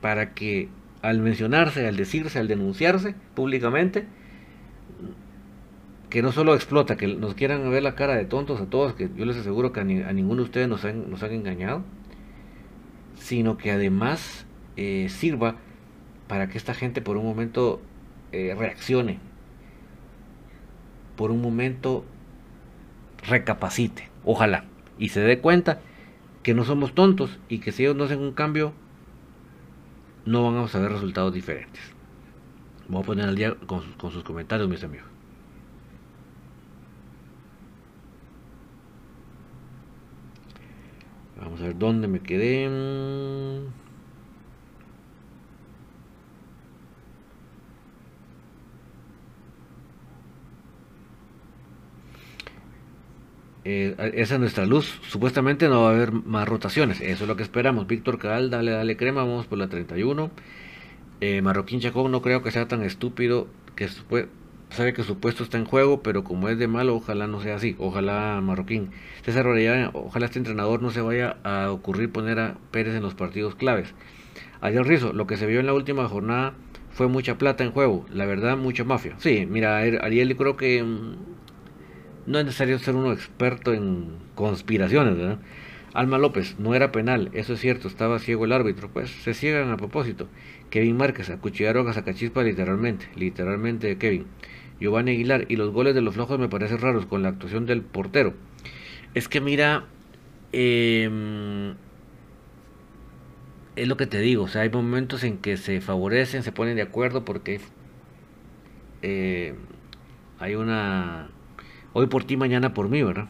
[0.00, 0.68] para que
[1.02, 4.06] al mencionarse, al decirse, al denunciarse públicamente,
[6.10, 9.10] que no solo explota, que nos quieran ver la cara de tontos a todos, que
[9.16, 11.82] yo les aseguro que a, ninguno de ustedes nos han, engañado,
[13.16, 15.56] sino que además eh, sirva
[16.28, 17.80] para que esta gente por un momento
[18.32, 19.18] eh, reaccione,
[21.16, 22.04] por un momento
[23.26, 24.64] recapacite, ojalá,
[24.98, 25.80] y se dé cuenta
[26.42, 28.72] que no somos tontos y que si ellos no hacen un cambio,
[30.24, 31.80] no van a saber resultados diferentes.
[32.88, 35.15] Voy a poner al día con, con sus comentarios, mis amigos.
[41.38, 42.68] Vamos a ver dónde me quedé.
[53.64, 55.01] Eh, esa es nuestra luz.
[55.09, 57.01] Supuestamente no va a haber más rotaciones.
[57.01, 57.87] Eso es lo que esperamos.
[57.88, 59.25] Víctor Cabal, dale, dale crema.
[59.25, 60.31] Vamos por la 31.
[61.20, 63.88] Eh, Marroquín Chacón no creo que sea tan estúpido que
[64.70, 67.57] sabe que su puesto está en juego, pero como es de malo, ojalá no sea
[67.57, 67.76] así.
[67.79, 68.90] Ojalá Marroquín.
[69.22, 73.14] César Orellana, ojalá este entrenador no se vaya a ocurrir poner a Pérez en los
[73.14, 73.94] partidos claves.
[74.61, 76.55] Ayer Rizo, lo que se vio en la última jornada
[76.90, 78.07] fue mucha plata en juego.
[78.12, 79.14] La verdad, mucha mafia.
[79.18, 81.16] Sí, mira, Ariel, creo que mm,
[82.26, 85.38] no es necesario ser uno experto en conspiraciones, ¿verdad?
[85.96, 89.70] Alma López, no era penal, eso es cierto, estaba ciego el árbitro, pues se ciegan
[89.70, 90.29] a propósito.
[90.68, 94.26] Kevin Márquez, acuchillaron a Sacachispa literalmente, literalmente Kevin.
[94.80, 97.82] Giovanni Aguilar, y los goles de los flojos me parecen raros con la actuación del
[97.82, 98.34] portero.
[99.14, 99.84] Es que mira,
[100.52, 101.74] em,
[103.76, 106.76] es lo que te digo, o sea, hay momentos en que se favorecen, se ponen
[106.76, 107.60] de acuerdo porque
[109.02, 109.54] eh,
[110.38, 111.28] hay una
[111.98, 113.24] Hoy por ti, mañana por mí, ¿verdad?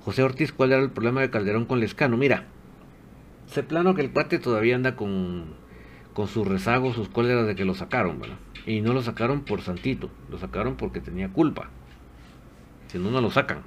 [0.00, 2.16] José Ortiz, ¿cuál era el problema de Calderón con Lescano?
[2.16, 2.46] Mira,
[3.46, 5.54] se plano que el cuate todavía anda con,
[6.14, 8.38] con sus rezagos, sus cóleras de que lo sacaron, ¿verdad?
[8.66, 11.70] Y no lo sacaron por santito, lo sacaron porque tenía culpa.
[12.88, 13.62] Si no, no lo sacan.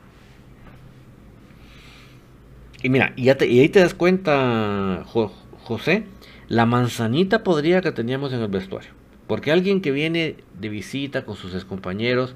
[2.82, 6.06] Y mira, y, y ahí te das cuenta, José,
[6.48, 8.92] la manzanita podría que teníamos en el vestuario.
[9.28, 12.36] Porque alguien que viene de visita con sus compañeros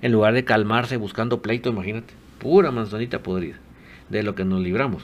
[0.00, 3.56] en lugar de calmarse buscando pleito, imagínate, pura manzanita podrida,
[4.08, 5.02] de lo que nos libramos.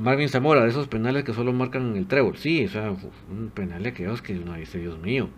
[0.00, 2.38] Marvin Zamora, de esos penales que solo marcan el trébol.
[2.38, 2.90] Sí, o sea,
[3.30, 5.28] un penal de aquellos que uno dice, Dios mío,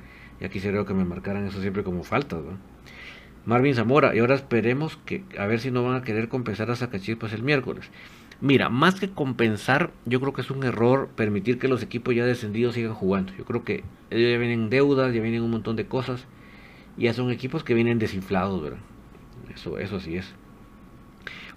[0.41, 2.39] ya quisiera que me marcaran eso siempre como falta,
[3.45, 6.77] Marvin Zamora, y ahora esperemos que a ver si no van a querer compensar a
[6.77, 7.91] Zacachispas el miércoles.
[8.41, 12.25] Mira, más que compensar, yo creo que es un error permitir que los equipos ya
[12.25, 13.33] descendidos sigan jugando.
[13.37, 16.29] Yo creo que ellos ya vienen deudas, ya vienen un montón de cosas,
[16.97, 18.79] y ya son equipos que vienen desinflados, ¿verdad?
[19.53, 20.33] Eso, eso sí es.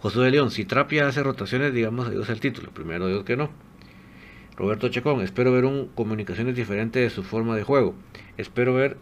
[0.06, 2.70] José de León, si Trapia hace rotaciones, digamos adiós al título.
[2.70, 3.50] Primero Dios que no.
[4.56, 7.96] Roberto Chacón, espero ver un comunicaciones diferentes de su forma de juego.
[8.38, 8.98] Espero ver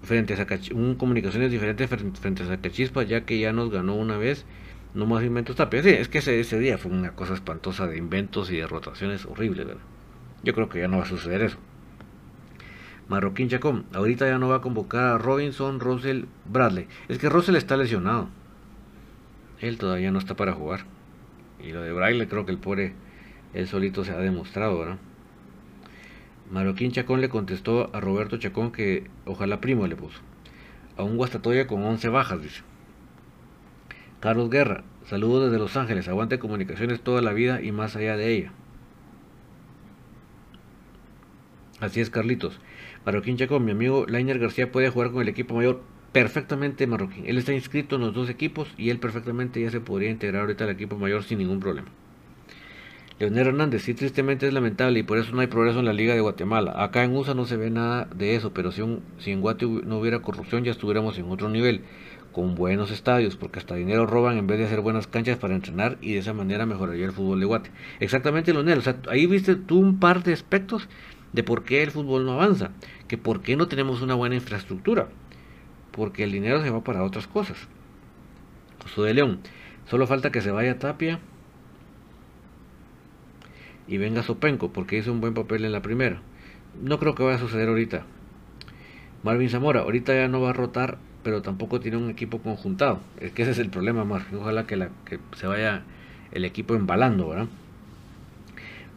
[0.00, 4.46] frente a un comunicaciones diferentes frente a Zacachispa, ya que ya nos ganó una vez.
[4.94, 5.82] No más inventos Tapia.
[5.82, 9.26] Sí, es que ese, ese día fue una cosa espantosa de inventos y de rotaciones
[9.26, 9.82] horribles, ¿verdad?
[10.44, 11.58] Yo creo que ya no va a suceder eso.
[13.10, 16.88] Marroquín Chacón, ahorita ya no va a convocar a Robinson, Russell, Bradley.
[17.08, 18.30] Es que Russell está lesionado
[19.60, 20.84] él todavía no está para jugar.
[21.62, 22.94] Y lo de Braille creo que el pobre,
[23.54, 24.98] él solito se ha demostrado, ¿verdad?
[26.50, 30.20] Maroquín Chacón le contestó a Roberto Chacón que ojalá primo le puso.
[30.96, 32.62] A un Guastatoya con 11 bajas, dice.
[34.20, 38.32] Carlos Guerra, saludos desde Los Ángeles, aguante comunicaciones toda la vida y más allá de
[38.32, 38.52] ella.
[41.80, 42.58] Así es, Carlitos.
[43.04, 45.82] Maroquín Chacón, mi amigo Lainer García puede jugar con el equipo mayor
[46.16, 47.24] perfectamente marroquín.
[47.26, 50.64] Él está inscrito en los dos equipos y él perfectamente ya se podría integrar ahorita
[50.64, 51.88] al equipo mayor sin ningún problema.
[53.18, 56.14] Leonel Hernández, sí, tristemente es lamentable y por eso no hay progreso en la Liga
[56.14, 56.82] de Guatemala.
[56.82, 58.82] Acá en USA no se ve nada de eso, pero si,
[59.18, 61.82] si en Guate no hubiera corrupción ya estuviéramos en otro nivel,
[62.32, 65.98] con buenos estadios, porque hasta dinero roban en vez de hacer buenas canchas para entrenar
[66.00, 67.70] y de esa manera mejoraría el fútbol de Guate.
[68.00, 70.88] Exactamente, Leonel, o sea, ahí viste tú un par de aspectos
[71.34, 72.70] de por qué el fútbol no avanza,
[73.06, 75.08] que por qué no tenemos una buena infraestructura
[75.96, 77.56] porque el dinero se va para otras cosas.
[78.82, 79.40] Josué de León,
[79.88, 81.18] solo falta que se vaya Tapia
[83.88, 86.20] y venga Sopenco, porque hizo un buen papel en la primera.
[86.82, 88.04] No creo que vaya a suceder ahorita.
[89.22, 93.00] Marvin Zamora, ahorita ya no va a rotar, pero tampoco tiene un equipo conjuntado.
[93.20, 94.38] Es que ese es el problema, Marvin.
[94.38, 94.88] Ojalá que,
[95.36, 95.82] se vaya
[96.32, 97.48] el equipo embalando, ¿verdad?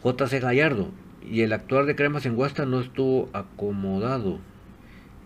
[0.04, 0.90] JC Gallardo,
[1.28, 4.38] y el actuar de Cremas en Guasta no estuvo acomodado.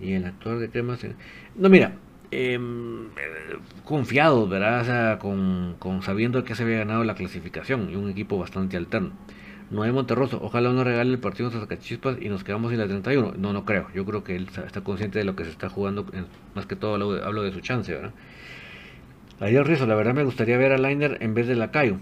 [0.01, 1.07] Y el actor de Cremas.
[1.57, 1.95] No, mira,
[2.31, 2.59] eh,
[3.85, 4.81] confiados, ¿verdad?
[4.81, 8.77] O sea, con, con, sabiendo que se había ganado la clasificación y un equipo bastante
[8.77, 9.13] alterno.
[9.71, 13.35] Noé Monterroso, ojalá no regale el partido a Zacachispas y nos quedamos en la 31.
[13.39, 13.89] No, no creo.
[13.95, 16.07] Yo creo que él está consciente de lo que se está jugando.
[16.55, 18.13] Más que todo hablo de, su chance, ¿verdad?
[19.41, 21.99] Ariel Rizzo, la verdad me gustaría ver a Liner en vez de Lacayo.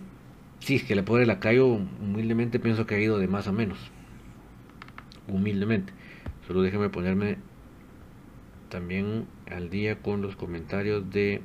[0.58, 3.78] Sí, es que le pone Lacayo, humildemente pienso que ha ido de más a menos.
[5.28, 5.92] Humildemente.
[6.46, 7.38] Solo déjeme ponerme
[8.68, 11.42] también al día con los comentarios de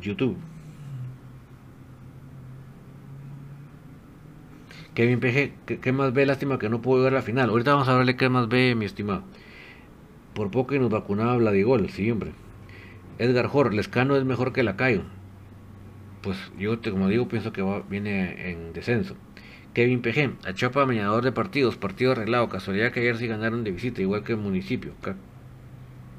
[0.00, 0.36] YouTube.
[4.94, 6.26] Kevin PG, ¿qué, más ve?
[6.26, 7.50] Lástima que no pudo a la final.
[7.50, 9.22] Ahorita vamos a verle qué más ve, mi estimado.
[10.34, 12.32] Por poco y nos vacunaba Vladigol, sí, hombre.
[13.18, 15.02] Edgar Jor, Lescano es mejor que Lacayo.
[16.22, 19.14] Pues yo, como digo, pienso que viene en descenso.
[19.78, 24.02] Kevin PG, Achapa, mañador de partidos, partido arreglado, casualidad que ayer sí ganaron de visita,
[24.02, 24.92] igual que el municipio.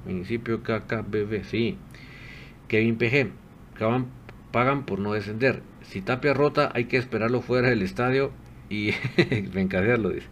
[0.06, 1.78] municipio KKBB, sí.
[2.70, 3.32] Kevin PG,
[4.54, 5.62] pagan por no descender.
[5.82, 8.32] Si Tapia rota, hay que esperarlo fuera del estadio
[8.70, 8.92] y
[9.54, 10.28] encadearlo, dice.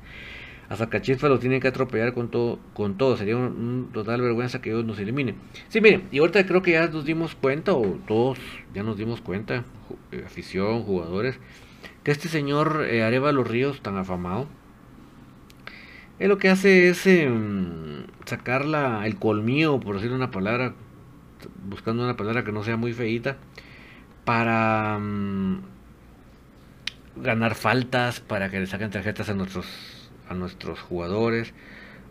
[0.69, 3.17] A Zacachispa lo tienen que atropellar con todo, con todo.
[3.17, 5.35] Sería un, total vergüenza que ellos nos eliminen.
[5.67, 8.39] Sí, miren, y ahorita creo que ya nos dimos cuenta, o todos
[8.73, 9.65] ya nos dimos cuenta,
[10.13, 11.37] eh, afición, jugadores,
[12.03, 14.47] que este señor eh, Areva Los Ríos, tan afamado,
[16.19, 20.73] él lo que hace es em, sacar la, el colmillo, por decir una palabra,
[21.67, 23.37] buscando una palabra que no sea muy feita,
[24.25, 25.61] para mm,
[27.17, 31.53] ganar faltas, para que le saquen tarjetas a nuestros, a nuestros jugadores.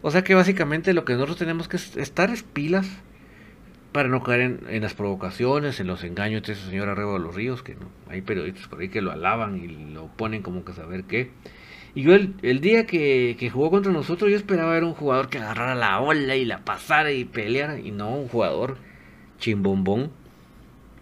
[0.03, 2.87] O sea que básicamente lo que nosotros tenemos que estar es pilas
[3.97, 7.35] para no caer en, las provocaciones, en los engaños de ese señor Arreba de los
[7.35, 10.75] Ríos, que no, hay periodistas por ahí que lo alaban y lo ponen como que
[10.75, 11.31] saber qué.
[11.95, 15.75] Y yo el, día que, jugó contra nosotros, yo esperaba ver un jugador que agarrara
[15.75, 18.77] la ola y la pasara y peleara, y no un jugador
[19.39, 20.11] chimbombón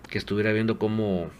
[0.08, 1.30] que estuviera viendo cómo,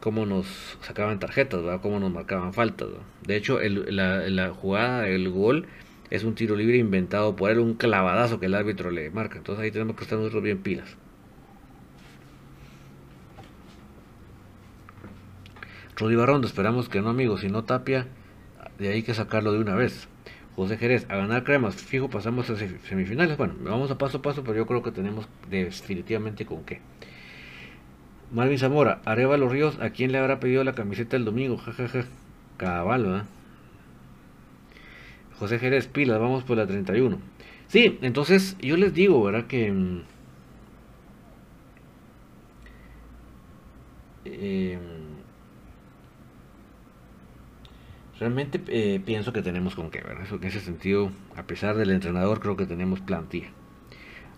[0.00, 2.88] cómo nos sacaban tarjetas, cómo nos marcaban faltas.
[3.22, 5.66] De hecho, la, la jugada, el gol
[6.10, 9.38] es un tiro libre inventado por él, un clavadazo que el árbitro le marca.
[9.38, 10.96] Entonces ahí tenemos que estar nosotros bien pilas.
[15.96, 18.06] Rudy Barrondo, esperamos que no, amigos, si no Tapia,
[18.78, 20.08] de ahí que sacarlo de una vez.
[20.54, 23.36] José Jerez, a ganar cremas, fijo, pasamos a semifinales.
[23.36, 26.80] Bueno, vamos a paso a paso, pero yo creo que tenemos definitivamente con qué.
[28.32, 31.56] Marvin Zamora, Arevalo Ríos, ¿a quién le habrá pedido la camiseta el domingo?
[31.56, 32.04] Jajaja.
[32.58, 33.24] Cabal,
[35.38, 37.18] José Jerez Pilas, vamos por la 31.
[37.68, 39.46] Sí, entonces yo les digo, ¿verdad?
[39.46, 39.70] Que.
[39.70, 40.02] Mm,
[44.24, 44.80] em,
[48.18, 50.26] realmente eh, pienso que tenemos con qué, ¿verdad?
[50.30, 53.48] En ese sentido, a pesar del entrenador, creo que tenemos plantilla.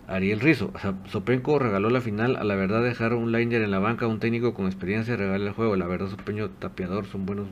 [0.07, 0.72] Ariel Rizo,
[1.07, 4.55] Sopenco regaló la final, a la verdad dejar un liner en la banca, un técnico
[4.55, 7.46] con experiencia regalar el juego, la verdad Sopeño tapiador son buenos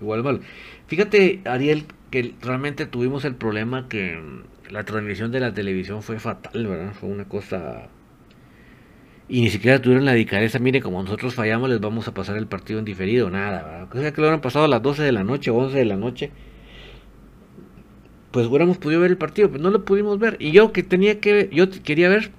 [0.00, 0.42] igual mal.
[0.88, 4.20] Fíjate Ariel que realmente tuvimos el problema que
[4.70, 6.92] la transmisión de la televisión fue fatal, ¿verdad?
[6.94, 7.88] Fue una cosa
[9.28, 12.46] y ni siquiera tuvieron la delicadeza, mire, como nosotros fallamos, les vamos a pasar el
[12.46, 13.88] partido en diferido, nada, ¿verdad?
[13.92, 15.96] O sea que lo hubieran pasado a las 12 de la noche, 11 de la
[15.96, 16.30] noche,
[18.30, 20.36] pues hubiéramos podido ver el partido, pero no lo pudimos ver.
[20.38, 22.30] Y yo que tenía que, yo quería ver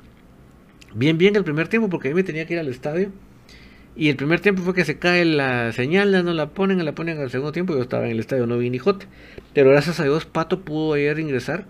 [0.95, 3.11] bien bien el primer tiempo, porque a mí me tenía que ir al estadio.
[3.97, 7.19] Y el primer tiempo fue que se cae la señal, no la ponen, la ponen
[7.19, 7.73] al segundo tiempo.
[7.75, 9.07] Yo estaba en el estadio, no vi ni jote.
[9.53, 11.65] Pero gracias a Dios, Pato pudo ayer ingresar.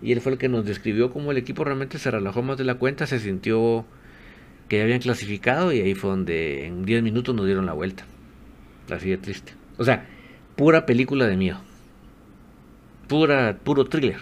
[0.00, 2.64] Y él fue el que nos describió cómo el equipo realmente se relajó más de
[2.64, 3.84] la cuenta, se sintió
[4.68, 5.72] que ya habían clasificado.
[5.72, 8.04] Y ahí fue donde en 10 minutos nos dieron la vuelta.
[8.90, 9.52] Así de triste.
[9.76, 10.06] O sea,
[10.54, 11.60] pura película de miedo
[13.12, 14.20] pura, puro thriller.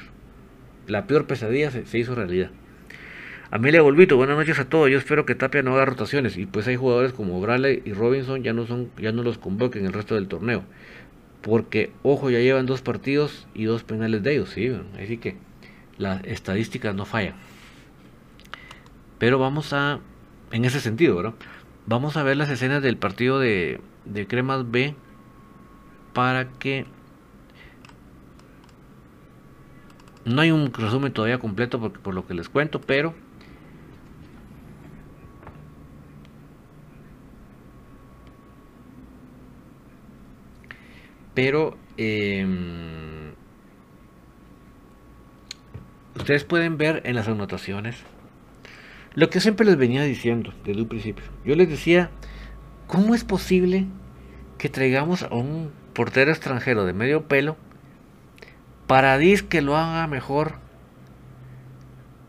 [0.88, 2.50] La peor pesadilla se, hizo realidad.
[3.52, 4.88] Amelia Volvito, buenas noches a todos.
[4.90, 6.36] Yo espero que Tapia no haga rotaciones.
[6.36, 9.84] Y pues hay jugadores como Bradley y Robinson ya no son, ya no los convoquen
[9.86, 10.62] el resto del torneo.
[11.42, 14.70] Porque, ojo, ya llevan dos partidos y dos penales de ellos, sí.
[15.02, 15.36] Así que
[15.98, 17.34] las estadísticas no fallan.
[19.18, 19.98] Pero vamos a,
[20.52, 21.34] en ese sentido, ¿verdad?
[21.86, 24.94] Vamos a ver las escenas del partido de, de Cremas B
[26.12, 26.86] para que
[30.24, 33.14] No hay un resumen todavía completo porque, por lo que les cuento, pero
[41.34, 43.32] pero em,
[46.16, 47.96] ustedes pueden ver en las anotaciones
[49.14, 51.24] lo que siempre les venía diciendo desde un principio.
[51.44, 52.10] Yo les decía,
[52.86, 53.86] ¿cómo es posible
[54.58, 57.56] que traigamos a un portero extranjero de medio pelo
[58.86, 60.54] Paradis que lo haga mejor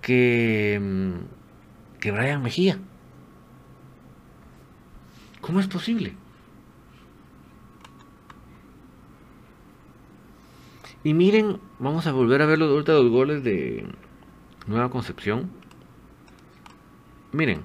[0.02, 2.78] que, mm, que Brian Mejía.
[5.42, 6.14] ¿Cómo es posible?
[11.04, 13.86] Y miren, vamos a volver a ver los últimos goles de
[14.68, 15.50] Nueva Concepción.
[17.32, 17.64] Miren.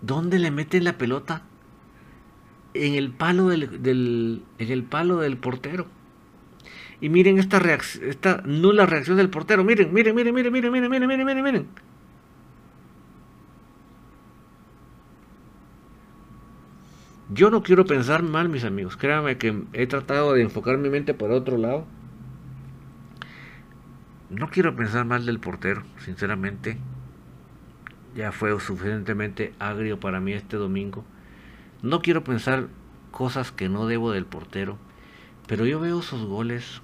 [0.00, 1.42] ¿Dónde le meten la pelota?
[2.74, 5.86] en el palo del, en el palo del portero.
[7.00, 7.58] Y miren esta
[8.02, 9.64] esta nula reacción del portero.
[9.64, 11.66] Miren, miren, miren, miren, miren, miren, miren, miren, miren, miren.
[17.30, 18.96] Yo no quiero pensar mal, mis amigos.
[18.96, 21.86] Créanme que he tratado de enfocar mi mente por otro lado.
[24.30, 26.78] No quiero pensar mal del portero, sinceramente.
[28.14, 31.04] Ya fue suficientemente agrio para mí este domingo.
[31.82, 32.68] No quiero pensar
[33.10, 34.78] cosas que no debo del portero,
[35.46, 36.82] pero yo veo esos goles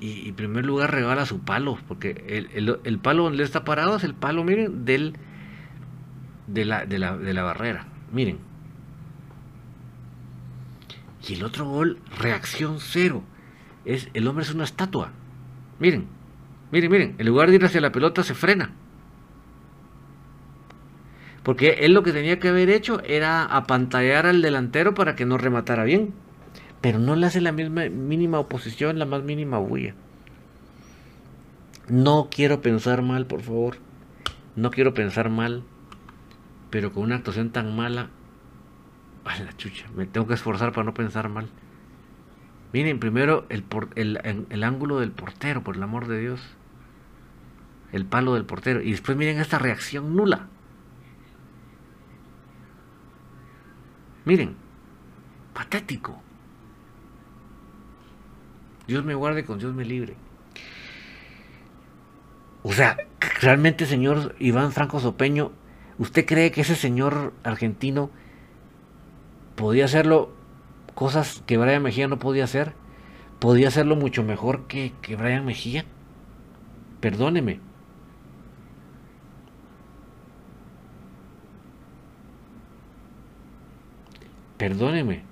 [0.00, 2.44] y, en primer lugar regala su palo, porque
[2.84, 5.16] el, palo donde está parado es el palo, miren, del,
[6.46, 7.86] de, la, de, la, de la barrera.
[8.12, 8.38] Miren.
[11.26, 13.22] Y el otro gol, reacción cero.
[13.84, 15.12] Es, el hombre es una estatua.
[15.78, 16.06] Miren,
[16.70, 17.14] miren, miren.
[17.18, 18.72] En lugar de ir hacia la pelota, se frena.
[21.42, 25.36] Porque él lo que tenía que haber hecho era apantallar al delantero para que no
[25.36, 26.14] rematara bien.
[26.80, 29.94] Pero no le hace la misma mínima oposición, la más mínima bulla.
[31.88, 33.76] No quiero pensar mal, por favor.
[34.56, 35.64] No quiero pensar mal.
[36.74, 38.08] Pero con una actuación tan mala.
[39.24, 41.48] A la chucha, me tengo que esforzar para no pensar mal.
[42.72, 43.64] Miren, primero el,
[44.50, 46.40] el, ángulo del portero, por el amor de Dios.
[47.92, 48.82] El palo del portero.
[48.82, 50.48] Y después miren esta reacción nula.
[54.24, 54.56] Miren,
[55.52, 56.20] patético.
[58.88, 60.16] Dios me guarde con Dios me libre.
[62.64, 62.96] O sea,
[63.40, 65.52] realmente, señor Iván Franco Sopeño,
[65.98, 68.10] ¿usted cree que ese señor argentino
[69.56, 70.32] podía hacerlo
[70.94, 72.74] cosas que Brian Mejía no podía hacer?
[73.40, 75.84] ¿Podía hacerlo mucho mejor que, que Brian Mejía?
[77.00, 77.60] Perdóneme.
[84.56, 85.22] Perdóneme.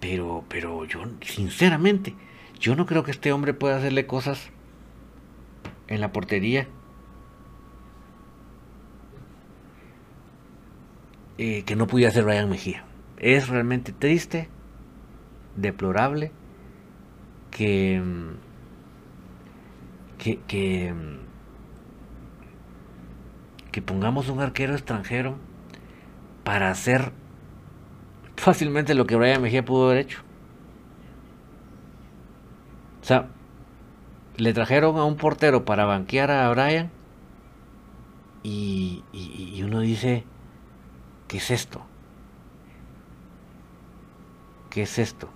[0.00, 2.14] Pero, pero yo, sinceramente,
[2.60, 4.50] yo no creo que este hombre pueda hacerle cosas
[5.88, 6.68] en la portería.
[11.38, 12.84] Eh, que no pudiera hacer Ryan Mejía.
[13.16, 14.48] Es realmente triste,
[15.56, 16.32] deplorable,
[17.50, 18.02] que,
[20.18, 20.94] que, que,
[23.72, 25.36] que pongamos un arquero extranjero
[26.44, 27.12] para hacer
[28.36, 30.29] fácilmente lo que Brian Mejía pudo haber hecho.
[33.10, 33.26] Sea,
[34.36, 36.92] le trajeron a un portero para banquear a Brian
[38.44, 39.02] y,
[39.64, 40.22] uno dice,
[41.26, 41.82] ¿qué es esto?
[44.70, 45.28] ¿Qué es esto?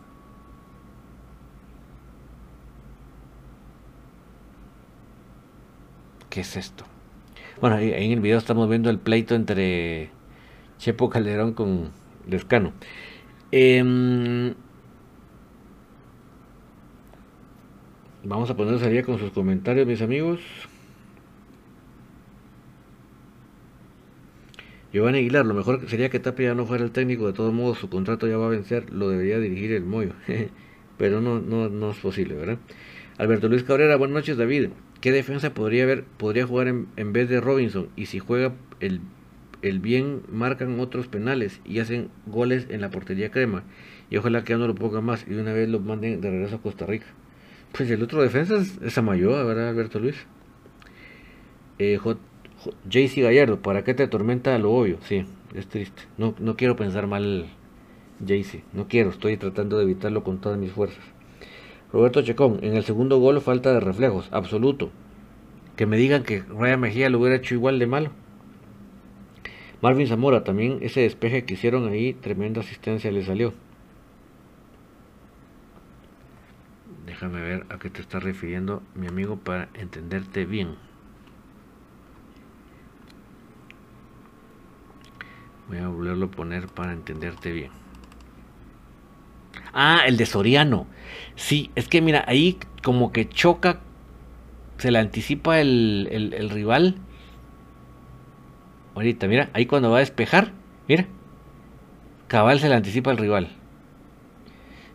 [6.31, 6.85] ¿Qué es esto?
[7.61, 10.11] Bueno, en el video estamos viendo el pleito entre
[10.79, 11.91] Chepo Calderón con
[12.29, 12.73] Lescano.
[13.51, 14.55] Em,
[18.25, 20.41] vamos a ponernos al con sus comentarios, mis amigos.
[24.93, 27.79] Giovanni Aguilar, lo mejor sería que Tapia ya no fuera el técnico, de todos modos
[27.79, 30.13] su contrato ya va a vencer, lo debería dirigir el Moyo,
[30.99, 32.59] pero no, no, no es posible, ¿verdad?
[33.19, 34.69] Alberto Luis Cabrera, buenas noches David,
[35.01, 37.89] ¿qué defensa podría haber, podría jugar en, en vez de Robinson?
[37.97, 39.01] Y si juega el
[39.65, 43.65] el bien marcan otros penales y hacen goles en la portería crema.
[44.11, 46.61] Y ojalá que no lo ponga más y una vez lo manden de regreso a
[46.61, 47.07] Costa Rica.
[47.77, 50.15] Pues el otro defensa es, es ¿verdad, Alberto Luis?
[51.81, 51.99] Eh,
[53.17, 54.99] Gallardo, ¿para qué te atormenta lo obvio?
[55.03, 56.03] Sí, es triste.
[56.17, 57.47] No, no quiero pensar mal,
[58.21, 58.63] JC.
[58.73, 61.03] No quiero, estoy tratando de evitarlo con todas mis fuerzas.
[61.93, 64.93] Roberto Checón, en el segundo gol falta de reflejos, absoluto.
[65.75, 68.11] Que me digan que Raya Mejía lo hubiera hecho igual de malo.
[69.83, 73.53] Marvin Zamora, también ese despeje que hicieron ahí, tremenda asistencia le salió.
[77.25, 80.75] Déjame ver a qué te está refiriendo mi amigo para entenderte bien.
[85.69, 87.71] Voy a volverlo a poner para entenderte bien.
[89.73, 90.87] Ah, el de Soriano.
[91.35, 93.81] Sí, es que mira, ahí como que choca,
[94.77, 96.97] se le anticipa el, el rival
[98.95, 100.53] Ahorita, mira, ahí cuando va a despejar,
[100.89, 101.07] mira.
[102.29, 103.64] Cabal se le anticipa al rival.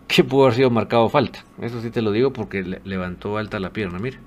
[0.10, 1.40] Que pudo haber sido marcado falta.
[1.62, 4.20] Eso sí te lo digo porque levantó alta la pierna, mira.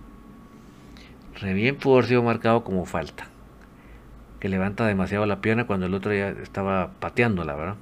[1.35, 3.28] Re bien pudo haber sido marcado como falta.
[4.41, 7.76] Que levanta demasiado la pierna cuando el otro ya estaba pateándola, ¿verdad?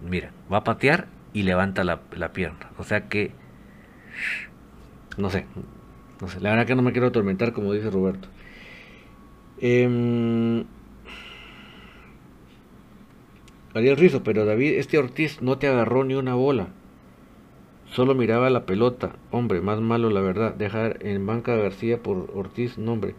[0.00, 2.70] Mira, va a patear y levanta la, la pierna.
[2.78, 3.32] O sea que,
[5.16, 5.46] no sé,
[6.20, 8.28] no sé, la verdad que no me quiero atormentar, como dice Roberto.
[9.58, 10.64] Eh,
[13.76, 16.68] Ariel Rizo, pero David, este Ortiz no te agarró ni una bola.
[17.90, 19.16] Solo miraba la pelota.
[19.30, 20.54] Hombre, más malo la verdad.
[20.54, 23.14] Dejar en banca a García por Ortiz, nombre.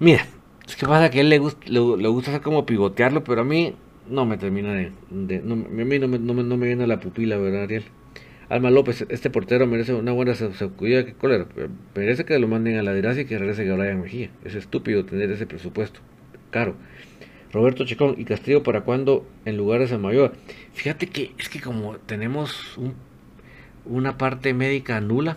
[0.00, 0.26] Mira,
[0.66, 3.44] es que pasa que a él le gusta, le, gusta hacer como pivotearlo, pero a
[3.44, 3.74] mí
[4.08, 4.86] no me termina de...
[4.86, 7.84] a mí no me, no, viene la pupila, ¿verdad, Ariel?
[8.48, 11.46] Alma López, este portero merece una buena sacudida que cólera.
[11.94, 14.30] Merece que lo manden a la desgracia y que regrese a Brian Mejía.
[14.44, 16.00] Es estúpido tener ese presupuesto.
[16.50, 16.74] Caro.
[17.52, 20.32] Roberto Checón y Castillo para cuando en lugar de Samayoa.
[20.74, 22.78] Fíjate que es que como tenemos
[23.84, 25.36] una parte médica nula.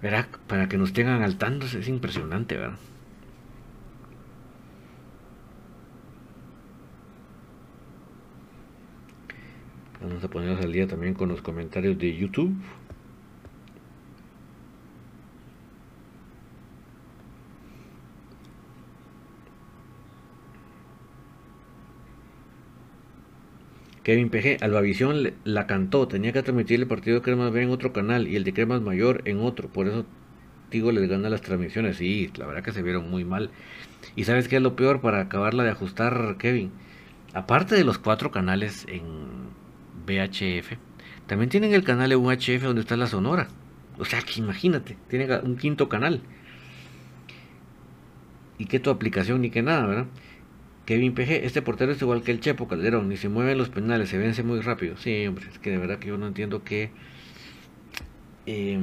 [0.00, 2.78] Verá, para que nos tengan al tanto es impresionante, ¿verdad?
[10.00, 12.54] Vamos a ponernos al día también con los comentarios de YouTube.
[24.08, 27.92] Kevin PG, Albavisión la cantó, tenía que transmitir el partido de Cremas B en otro
[27.92, 30.06] canal y el de Cremas Mayor en otro, por eso
[30.70, 33.50] Tigo les gana las transmisiones, sí, la verdad que se vieron muy mal.
[34.16, 36.72] Y sabes qué es lo peor para acabarla de ajustar, Kevin,
[37.34, 39.02] aparte de los cuatro canales en
[40.06, 40.78] VHF,
[41.26, 43.48] también tienen el canal de UHF donde está la Sonora.
[43.98, 46.22] O sea que imagínate, tiene un quinto canal.
[48.56, 50.06] Y que tu aplicación ni que nada, ¿verdad?
[50.88, 54.08] Kevin PG, este portero es igual que el Chepo Calderón, ni se mueven los penales,
[54.08, 54.96] se vence muy rápido.
[54.96, 56.92] Sí, hombre, es que de verdad que yo no entiendo qué,
[58.46, 58.80] eh,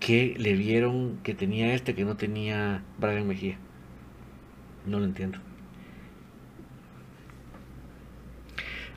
[0.00, 3.56] qué le vieron que tenía este que no tenía Brian Mejía.
[4.84, 5.38] No lo entiendo.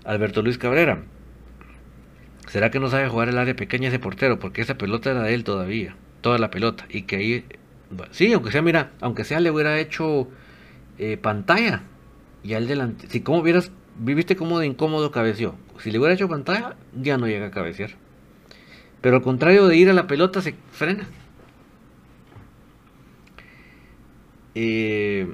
[0.03, 1.03] Alberto Luis Cabrera.
[2.47, 4.39] ¿Será que no sabe jugar el área pequeña ese portero?
[4.39, 5.95] Porque esa pelota era de él todavía.
[6.21, 6.87] Toda la pelota.
[6.89, 7.45] Y que ahí
[8.11, 10.27] Sí, aunque sea, mira, aunque sea le hubiera hecho
[10.97, 11.83] eh, pantalla.
[12.43, 15.55] Y al delante, si como vieras, viviste cómo de incómodo cabeció.
[15.79, 17.91] Si le hubiera hecho pantalla, ya no llega a cabecear.
[19.01, 21.07] Pero al contrario de ir a la pelota, se frena.
[24.55, 25.33] Eh,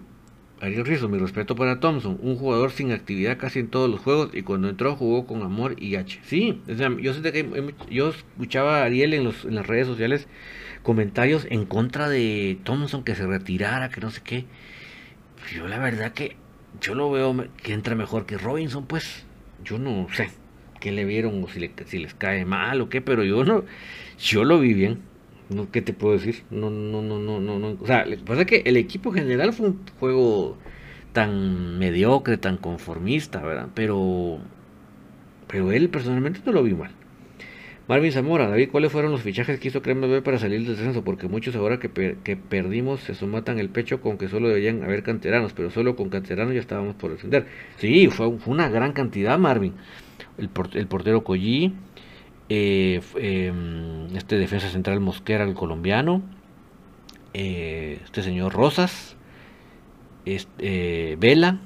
[0.61, 4.31] Ariel Rizzo, mi respeto para Thompson, un jugador sin actividad casi en todos los juegos
[4.33, 6.19] y cuando entró jugó con amor y H.
[6.25, 10.27] Sí, yo, que yo escuchaba a Ariel en, los, en las redes sociales
[10.83, 14.45] comentarios en contra de Thompson que se retirara, que no sé qué.
[15.53, 16.35] Yo la verdad que
[16.81, 19.25] yo lo veo que entra mejor que Robinson, pues
[19.63, 20.29] yo no sé
[20.79, 23.63] qué le vieron o si, si les cae mal o qué, pero yo no,
[24.19, 24.99] yo lo vi bien.
[25.49, 26.43] No, ¿Qué te puedo decir?
[26.51, 27.77] No, no, no, no, no, no.
[27.81, 30.57] O sea, lo que pasa es que el equipo general fue un juego
[31.13, 33.69] tan mediocre, tan conformista, ¿verdad?
[33.73, 34.39] Pero,
[35.47, 36.91] pero él personalmente no lo vi mal.
[37.89, 41.03] Marvin Zamora, David, ¿cuáles fueron los fichajes que hizo Crema B para salir del descenso?
[41.03, 41.89] Porque muchos ahora que,
[42.23, 46.09] que perdimos se somatan el pecho con que solo deberían haber canteranos, pero solo con
[46.09, 47.47] canteranos ya estábamos por descender.
[47.77, 49.73] Sí, fue, una gran cantidad, Marvin.
[50.37, 51.73] El, portero Collí,
[52.47, 56.21] eh, em, este defensa central Mosquera, el colombiano,
[57.33, 59.17] eh, este señor Rosas,
[60.25, 61.59] este, Vela,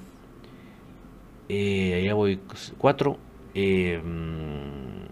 [1.49, 2.39] allá voy
[2.77, 3.17] cuatro,
[3.53, 5.02] em,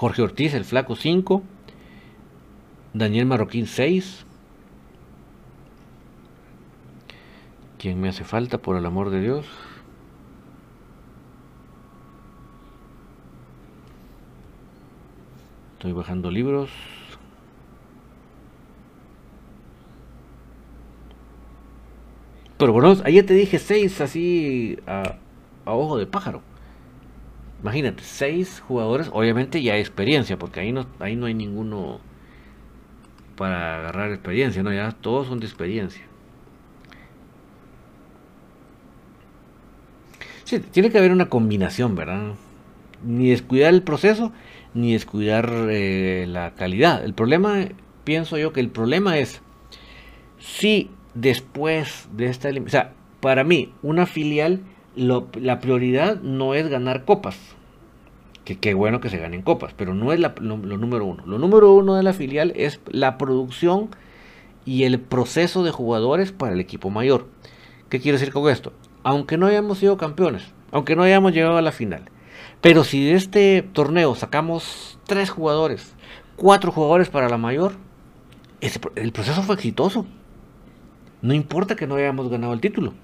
[0.00, 1.42] Jorge Ortiz, el flaco 5,
[2.94, 4.24] Daniel Marroquín 6,
[7.76, 9.46] ¿Quién me hace falta por el amor de Dios?
[15.74, 16.70] Estoy bajando libros.
[22.56, 25.16] Pero bueno, ayer te dije seis así a,
[25.66, 26.40] ojo de pájaro.
[27.62, 32.00] Imagínate, seis jugadores, obviamente ya hay experiencia, porque ahí no, ahí no hay ninguno
[33.36, 36.02] para agarrar experiencia, no, ya todos son de experiencia.
[40.44, 42.34] Sí, tiene que haber una combinación, ¿verdad?
[43.04, 44.32] Ni descuidar el proceso,
[44.74, 47.04] ni descuidar eh, la calidad.
[47.04, 47.66] El problema,
[48.04, 49.42] pienso yo que el problema es
[50.38, 54.60] si después de esta o sea, para mí, una filial,
[54.96, 57.36] la prioridad no es ganar copas.
[58.44, 61.24] Que qué bueno que se ganen copas, pero no es lo, número uno.
[61.26, 63.90] Lo número uno de la filial es la producción
[64.64, 67.26] y el proceso de jugadores para el equipo mayor.
[67.88, 68.72] ¿Qué quiero decir con esto?
[69.02, 72.04] Aunque no hayamos sido campeones, aunque no hayamos llegado a la final,
[72.60, 75.94] pero si de este torneo sacamos tres jugadores,
[76.36, 77.72] cuatro jugadores para la mayor,
[78.60, 80.06] el proceso fue exitoso.
[81.22, 82.94] No importa que no hayamos ganado el título.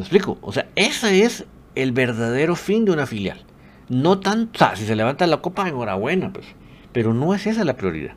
[0.00, 0.38] ¿Me explico?
[0.40, 1.44] O sea, ese es
[1.74, 3.44] el verdadero fin de una filial.
[3.90, 6.46] No tanto, o sea, si se levanta la copa, enhorabuena, pues.
[6.94, 8.14] Pero no es esa la prioridad.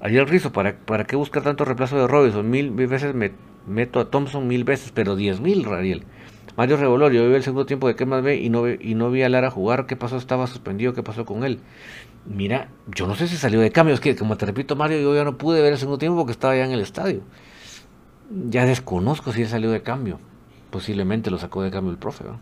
[0.00, 2.48] Ayer Rizo, ¿para, ¿para qué buscar tanto reemplazo de Robinson?
[2.48, 3.32] Mil veces me
[3.66, 6.04] meto a Thompson mil veces, pero diez mil, Rariel.
[6.56, 9.24] Mario Revolorio, vi el segundo tiempo de qué más ve y no, y no vi
[9.24, 9.84] a Lara jugar.
[9.84, 10.16] ¿Qué pasó?
[10.16, 10.94] Estaba suspendido.
[10.94, 11.58] ¿Qué pasó con él?
[12.24, 13.94] Mira, yo no sé si salió de cambio.
[13.94, 16.32] Es que, como te repito, Mario, yo ya no pude ver el segundo tiempo porque
[16.32, 17.20] estaba ya en el estadio.
[18.48, 20.18] Ya desconozco si él salió de cambio.
[20.70, 22.24] Posiblemente lo sacó de cambio el profe.
[22.24, 22.38] ¿verdad?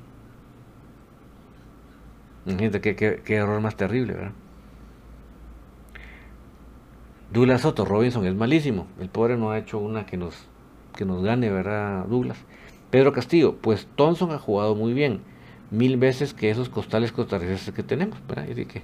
[2.47, 4.33] Imagínate qué, qué, error más terrible, ¿verdad?
[7.33, 8.87] Douglas Soto, Robinson es malísimo.
[9.01, 10.35] El pobre no ha hecho una que nos
[10.97, 12.39] que nos gane, ¿verdad, Douglas?
[12.91, 15.21] Pedro Castillo, pues Thompson ha jugado muy bien,
[15.71, 18.47] mil veces que esos costales costarricenses que tenemos, ¿verdad?
[18.51, 18.83] Así que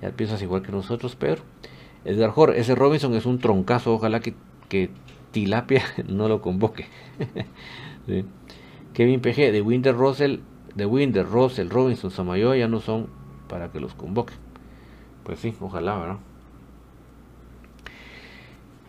[0.00, 1.42] ya piensas igual que nosotros, Pedro.
[2.04, 4.34] Edgar Jor, ese Robinson es un troncazo, ojalá que
[5.30, 6.86] Tilapia no lo convoque.
[8.94, 10.40] Kevin PG, de Winder Russell,
[10.74, 13.08] de Winder, Russell, Robinson, Samayo ya no son
[13.48, 14.34] para que los convoque.
[15.24, 16.16] Pues sí, ojalá, ¿verdad?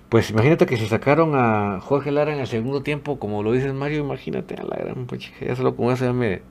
[0.09, 3.73] Pues imagínate que se sacaron a Jorge Lara en el segundo tiempo, como lo dices
[3.73, 5.45] Mario, imagínate a la gran puchica.
[5.45, 6.41] Ya solo con eso ya me,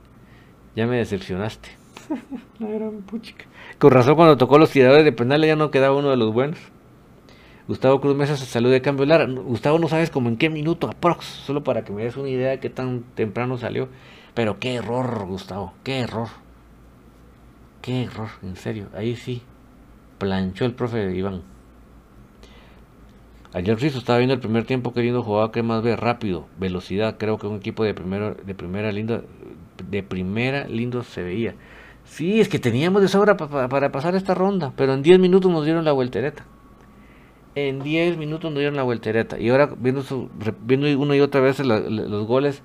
[0.75, 1.69] ya me decepcionaste.
[2.59, 3.45] la gran puchica.
[3.79, 6.59] Con razón cuando tocó los tiradores de penales ya no quedaba uno de los buenos.
[7.71, 9.27] Gustavo Cruz Mesa se salió de cambio Lara.
[9.27, 12.51] Gustavo no sabes como en qué minuto aprox, solo para que me des una idea
[12.51, 13.89] de qué tan temprano salió.
[14.35, 16.27] Pero qué error, Gustavo, qué error.
[17.81, 18.89] Qué error, en serio.
[18.93, 19.43] Ahí sí.
[20.19, 21.43] Planchó el profe Iván.
[23.53, 27.19] Ayer Rizzo estaba viendo el primer tiempo queriendo jugar que más ve rápido, velocidad.
[27.19, 29.23] Creo que un equipo de primera, de primera lindo,
[29.89, 31.55] de primera lindo se veía.
[32.05, 35.65] Sí, es que teníamos de sobra para pasar esta ronda, pero en 10 minutos nos
[35.65, 36.45] dieron la vueltereta.
[37.55, 39.39] En 10 minutos nos dieron la vueltereta.
[39.39, 40.03] Y ahora viendo,
[40.63, 42.63] viendo una y otra vez los goles,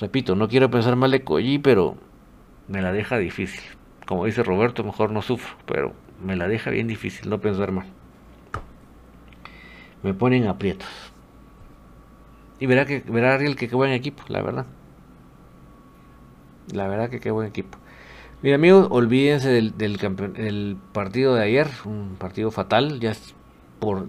[0.00, 1.96] repito, no quiero pensar mal de Collí, pero
[2.68, 3.62] me la deja difícil.
[4.06, 7.86] como dice Roberto, mejor no sufro, pero me la deja bien difícil no pensar mal.
[10.02, 10.88] Me ponen aprietos.
[12.60, 14.66] Y verá que verá Ariel que qué buen equipo, la verdad.
[16.72, 17.78] La verdad que qué buen equipo.
[18.42, 23.14] Mira amigos, olvídense del, del, partido de ayer, un partido fatal, ya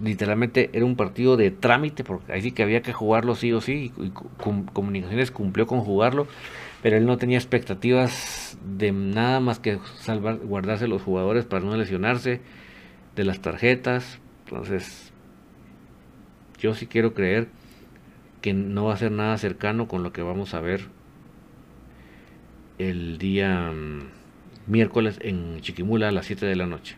[0.02, 3.60] literalmente era un partido de trámite, porque ahí sí que había que jugarlo sí o
[3.60, 4.10] sí, y,
[4.72, 6.26] Comunicaciones cumplió con jugarlo,
[6.82, 11.76] pero él no tenía expectativas de nada más que salvar, guardarse los jugadores para no
[11.76, 12.40] lesionarse,
[13.14, 15.12] de las tarjetas, entonces
[16.58, 17.48] yo sí quiero creer
[18.42, 20.82] que no va a ser nada cercano con lo que vamos a ver
[22.78, 26.96] el día mm, miércoles en Chiquimula a las 7 de la noche.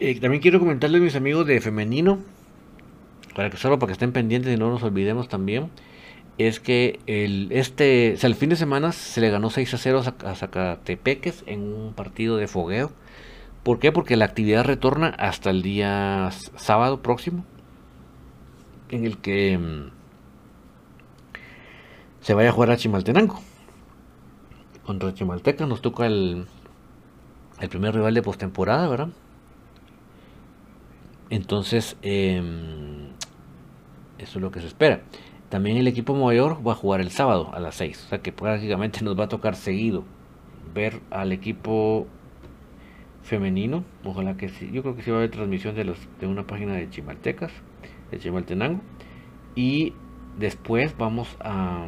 [0.00, 2.20] Eh, también quiero comentarles mis amigos de femenino,
[3.34, 5.70] para que solo para que estén pendientes y no nos olvidemos también,
[6.38, 10.34] es que el, este, el fin de semana se le ganó 6 a 0 a
[10.36, 12.92] Zacatepeques en un partido de fogueo.
[13.64, 13.90] ¿Por qué?
[13.90, 17.44] Porque la actividad retorna hasta el día sábado próximo,
[18.90, 19.90] en el que mm,
[22.20, 23.40] se vaya a jugar a Chimaltenango.
[24.86, 26.46] Contra Chimalteca nos toca el,
[27.60, 29.08] el primer rival de postemporada, ¿verdad?
[31.30, 33.10] Entonces, em,
[34.18, 35.02] eso es lo que se espera.
[35.48, 38.04] También el equipo mayor va a jugar el sábado a las 6.
[38.06, 40.04] O sea que prácticamente nos va a tocar seguido
[40.74, 42.06] ver al equipo
[43.22, 43.84] femenino.
[44.04, 44.70] Ojalá que sí.
[44.72, 47.52] Yo creo que sí va a haber transmisión de, los, de una página de Chimaltecas,
[48.10, 48.80] de Chimaltenango.
[49.54, 49.94] Y
[50.38, 51.86] después vamos a...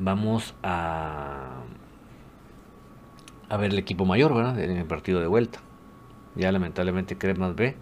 [0.00, 1.57] Vamos a
[3.48, 4.58] a ver el equipo mayor, ¿verdad?
[4.60, 5.60] En el partido de vuelta.
[6.34, 7.76] Ya lamentablemente Cremas B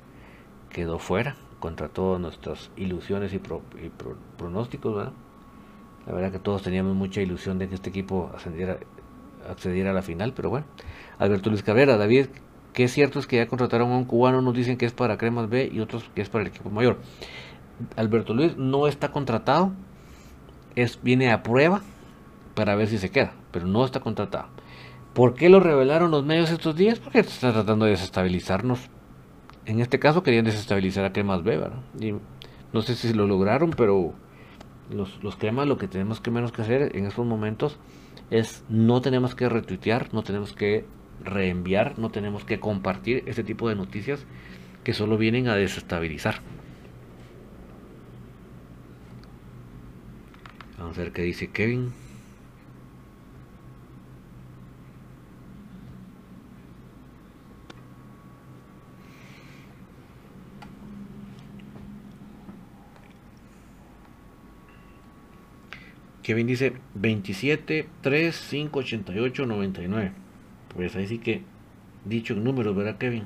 [0.70, 3.40] quedó fuera contra todas nuestras ilusiones y,
[4.36, 5.12] pronósticos, ¿verdad?
[6.06, 8.78] La verdad que todos teníamos mucha ilusión de que este equipo ascendiera,
[9.48, 10.66] accediera a la final, pero bueno.
[11.18, 12.26] Alberto Luis Cabrera, David,
[12.72, 15.48] que cierto es que ya contrataron a un cubano, nos dicen que es para Cremas
[15.48, 16.98] B y otros que es para el equipo mayor.
[17.96, 19.72] Alberto Luis no está contratado,
[20.76, 21.82] es, viene a prueba
[22.54, 24.55] para ver si se queda, pero no está contratado.
[25.16, 26.98] ¿Por qué lo revelaron los medios estos días?
[26.98, 28.90] Porque están tratando de desestabilizarnos.
[29.64, 31.72] En este caso querían desestabilizar a Cremas ¿verdad?
[31.98, 32.12] Y
[32.74, 34.12] no sé si lo lograron, pero
[34.90, 37.78] los, los cremas lo que tenemos que menos que hacer en estos momentos
[38.30, 40.84] es no tenemos que retuitear, no tenemos que
[41.24, 44.26] reenviar, no tenemos que compartir este tipo de noticias
[44.84, 46.42] que solo vienen a desestabilizar.
[50.76, 52.05] Vamos a ver qué dice Kevin.
[66.26, 70.12] Kevin dice 27, 3, 5, 88, 99.
[70.74, 71.44] Pues ahí sí que,
[72.04, 73.22] dicho en números, ¿verdad, Kevin?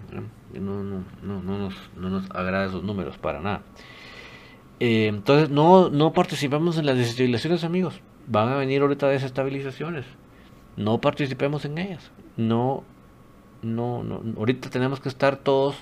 [0.52, 3.62] No, no, no, no, nos, no nos agrada esos números para nada.
[4.80, 8.02] Eh, entonces, no, no participamos en las desestabilizaciones, amigos.
[8.26, 10.04] Van a venir ahorita desestabilizaciones.
[10.76, 12.12] No participemos en ellas.
[12.36, 12.84] No,
[13.62, 14.22] no, no.
[14.36, 15.74] Ahorita tenemos que estar todos,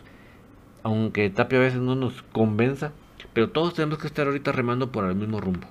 [0.85, 2.93] aunque Tapia a veces no nos convenza,
[3.33, 5.67] pero todos tenemos que estar ahorita remando por el mismo rumbo.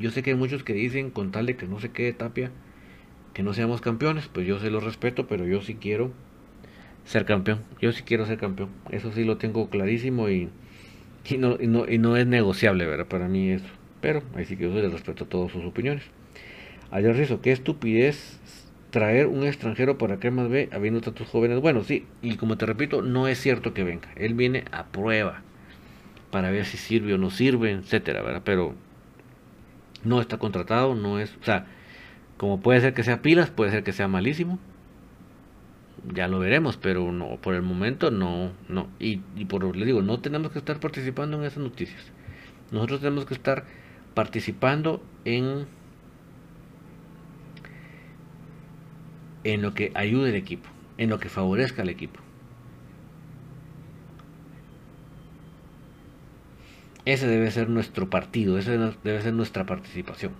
[0.00, 2.50] Yo sé que hay muchos que dicen, con tal de que no se quede Tapia,
[3.34, 4.28] que no seamos campeones.
[4.28, 6.12] Pues yo se lo respeto, pero yo sí quiero
[7.04, 7.60] ser campeón.
[7.80, 8.70] Yo sí quiero ser campeón.
[8.90, 10.48] Eso sí lo tengo clarísimo y,
[11.28, 13.06] y, no, y, no, y no es negociable, ¿verdad?
[13.06, 13.68] Para mí eso.
[14.00, 16.04] Pero ahí sí que yo se les respeto todas sus opiniones.
[16.90, 18.40] Ayer Rizo, qué estupidez
[18.90, 21.60] traer un extranjero para más ve habiendo tantos jóvenes.
[21.60, 24.08] Bueno, sí, y como te repito, no es cierto que venga.
[24.16, 25.42] Él viene a prueba
[26.30, 28.42] para ver si sirve o no sirve, etcétera, ¿verdad?
[28.44, 28.74] Pero
[30.04, 31.66] no está contratado, no es, o sea,
[32.36, 34.58] como puede ser que sea pilas, puede ser que sea malísimo.
[36.14, 38.88] Ya lo veremos, pero no, por el momento no, no.
[38.98, 42.00] Y, y por le digo, no tenemos que estar participando en esas noticias.
[42.72, 43.64] Nosotros tenemos que estar
[44.14, 45.66] participando en
[49.44, 52.20] en lo que ayude al equipo, en lo que favorezca al equipo.
[57.04, 60.32] Ese debe ser nuestro partido, ese debe ser nuestra participación.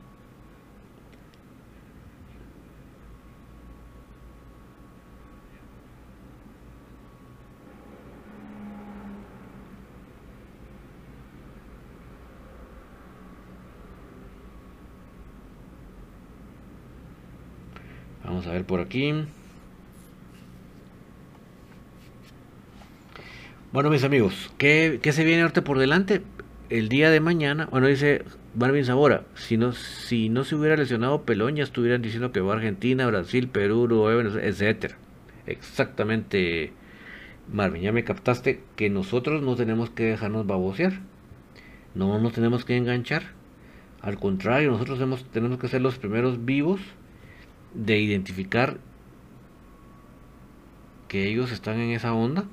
[18.25, 19.13] Vamos Vamos a ver por aquí.
[23.73, 26.23] Bueno, mis amigos, ¿qué, se viene ahorita por delante?
[26.71, 31.23] El día de mañana, bueno, dice Marvin Zamora, si no, si no se hubiera lesionado
[31.25, 34.97] Pelón, ya estuvieran diciendo que va a Argentina, Brasil, Perú, Uruguay, etcétera.
[35.47, 36.73] Exactamente,
[37.53, 41.01] Marvin, ya me captaste que nosotros no tenemos que dejarnos babosear.
[41.97, 43.25] No nos tenemos que enganchar.
[44.01, 46.81] Al contrario, nosotros tenemos, tenemos que ser los primeros vivos
[47.75, 48.79] de identificar
[51.09, 52.45] que ellos están en esa onda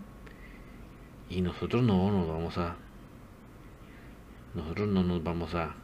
[1.30, 2.78] y nosotros no nos vamos a.
[4.58, 5.76] Nosotros no nos vamos a.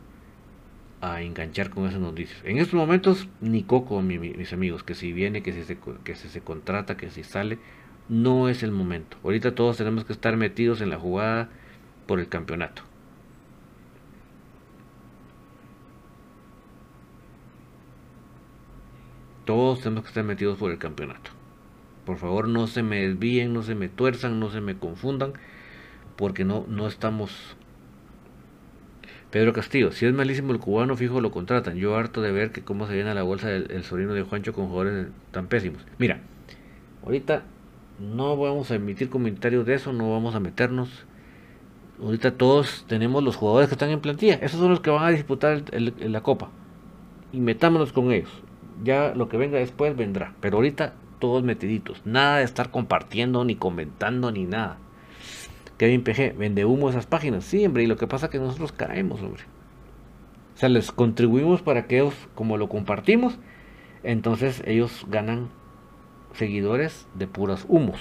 [0.99, 2.39] A enganchar con esas noticias.
[2.45, 4.83] En estos momentos, ni coco, mis amigos.
[4.83, 7.59] Que si viene, que si, se, que si se contrata, que si sale.
[8.07, 9.17] No es el momento.
[9.23, 11.49] Ahorita todos tenemos que estar metidos en la jugada
[12.07, 12.83] por el campeonato.
[19.45, 21.31] Todos tenemos que estar metidos por el campeonato.
[22.05, 25.33] Por favor, no se me desvíen, no se me tuerzan, no se me confundan,
[26.15, 27.57] porque no, no estamos...
[29.33, 31.75] Pedro Castillo, si es malísimo el cubano, fijo lo contratan.
[31.75, 34.53] Yo harto de ver que cómo se viene a la bolsa el, sobrino de Juancho
[34.53, 35.81] con jugadores tan pésimos.
[35.97, 36.21] Mira,
[37.03, 37.41] ahorita
[37.99, 41.07] no vamos a emitir comentarios de eso, no vamos a meternos.
[41.99, 44.35] Ahorita todos tenemos los jugadores que están en plantilla.
[44.35, 46.51] Esos son los que van a disputar la copa.
[47.31, 48.29] Y metámonos con ellos.
[48.83, 50.35] Ya lo que venga después vendrá.
[50.41, 52.03] Pero ahorita todos metiditos.
[52.05, 54.77] Nada de estar compartiendo, ni comentando, ni nada.
[55.83, 57.43] Kevin PG, vende humo esas páginas.
[57.43, 59.43] Sí, hombre, y lo que pasa es que nosotros caemos, hombre.
[60.55, 63.37] O sea, les contribuimos para que ellos, como lo compartimos,
[64.01, 65.49] entonces ellos ganan
[66.35, 67.99] seguidores de puras humos.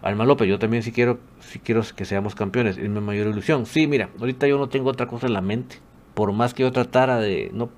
[0.00, 3.66] Alma López, yo también sí quiero, sí quiero que seamos campeones, es mi mayor ilusión.
[3.66, 5.76] Sí, mira, ahorita yo no tengo otra cosa en la mente.
[6.14, 7.50] Por más que yo tratara de.
[7.52, 7.68] No,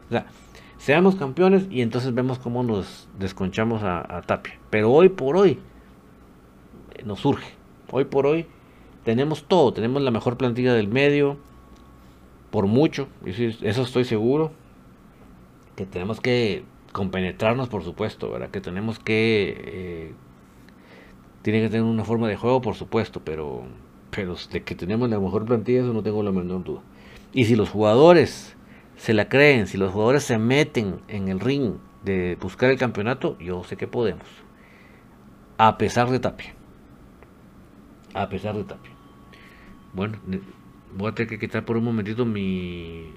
[0.79, 4.57] seamos campeones y entonces vemos cómo nos desconchamos a, Tapia.
[4.71, 5.59] Pero hoy por hoy
[6.95, 7.57] eh, nos surge.
[7.91, 8.47] Hoy por hoy
[9.05, 11.39] tenemos todo, tenemos la mejor plantilla del medio,
[12.51, 14.53] por mucho, eso estoy seguro.
[15.77, 18.51] Que tenemos que compenetrarnos, por supuesto, ¿verdad?
[18.51, 19.55] Que tenemos que...
[19.59, 20.13] Eh,
[21.43, 23.63] tiene que tener una forma de juego, por supuesto, pero,
[24.11, 26.81] pero de que tenemos la mejor plantilla, eso no tengo la menor duda.
[27.33, 28.57] Y si los jugadores
[28.97, 31.75] se la creen, si los jugadores se meten en el ring
[32.05, 34.27] de buscar el campeonato, yo sé que podemos.
[35.59, 36.56] A pesar de Tapia.
[38.17, 38.93] A pesar de Tapia.
[39.93, 40.19] Bueno,
[40.97, 43.13] voy a tener que quitar por un momentito mi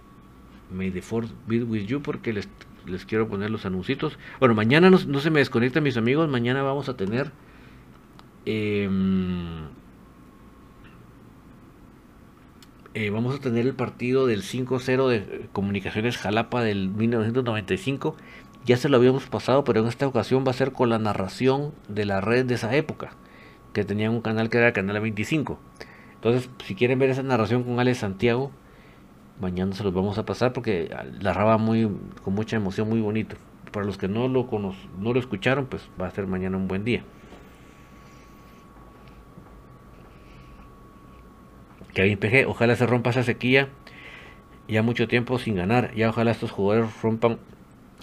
[0.72, 2.48] May the Force be with you porque les,
[3.06, 4.18] quiero poner los anuncios.
[4.40, 6.30] Bueno, mañana no, se me desconectan mis amigos.
[6.30, 7.32] Mañana vamos a tener
[8.46, 8.90] eh,
[12.96, 18.16] Eh, vamos a tener el partido del 5-0 de Comunicaciones Jalapa del 1995.
[18.66, 21.72] Ya se lo habíamos pasado, pero en esta ocasión va a ser con la narración
[21.88, 23.12] de la red de esa época,
[23.74, 25.60] que tenía un canal que era el Canal 25.
[26.16, 28.52] Entonces, si quieren ver esa narración con Alex Santiago,
[29.40, 30.90] mañana se los vamos a pasar porque
[31.22, 31.90] narraba muy,
[32.24, 33.36] con mucha emoción, muy bonito.
[33.72, 34.50] Para los que no lo,
[35.00, 37.04] no lo escucharon, pues va a ser mañana un buen día.
[41.94, 43.70] Kevin PG, ojalá se rompa esa sequía.
[44.68, 45.94] Ya mucho tiempo sin ganar.
[45.96, 47.40] Ya ojalá estos jugadores rompan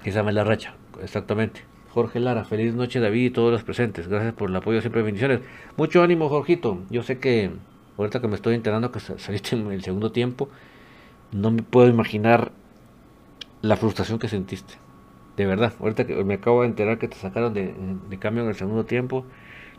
[0.04, 0.74] esa mala racha.
[1.02, 1.62] Exactamente.
[1.96, 4.06] Jorge Lara, feliz noche David y todos los presentes.
[4.06, 5.40] Gracias por el apoyo, siempre bendiciones.
[5.78, 6.82] Mucho ánimo, Jorgito.
[6.90, 7.50] Yo sé que
[7.96, 10.50] ahorita que me estoy enterando que saliste en el segundo tiempo,
[11.32, 12.52] no me puedo imaginar
[13.62, 14.74] la frustración que sentiste.
[15.38, 17.74] De verdad, ahorita que me acabo de enterar que te sacaron de,
[18.18, 19.24] cambio en el segundo tiempo,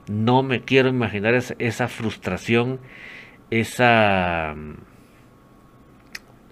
[0.07, 2.79] no me quiero imaginar esa, frustración
[3.51, 4.55] esa...
[4.57, 4.73] Mm,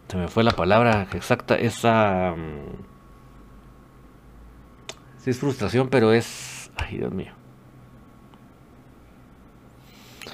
[0.10, 2.36] se me fue la palabra exacta, esa...
[5.26, 6.72] Es frustración, pero es...
[6.78, 7.32] Ay, Dios mío.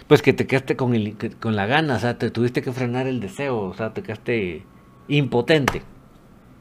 [0.07, 3.07] Pues que te quedaste con, el, con la gana, o sea, te tuviste que frenar
[3.07, 4.63] el deseo, o sea, te quedaste
[5.07, 5.83] impotente.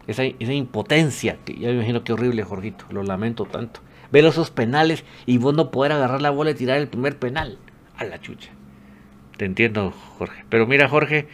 [0.06, 3.80] Esa, esa impotencia, que ya me imagino que horrible, Jorgito, lo lamento tanto.
[4.12, 7.58] Ver esos penales y vos no poder agarrar la bola y tirar el primer penal.
[7.96, 8.50] A la chucha.
[9.36, 10.44] Te entiendo, Jorge.
[10.48, 11.28] Pero mira, Jorge,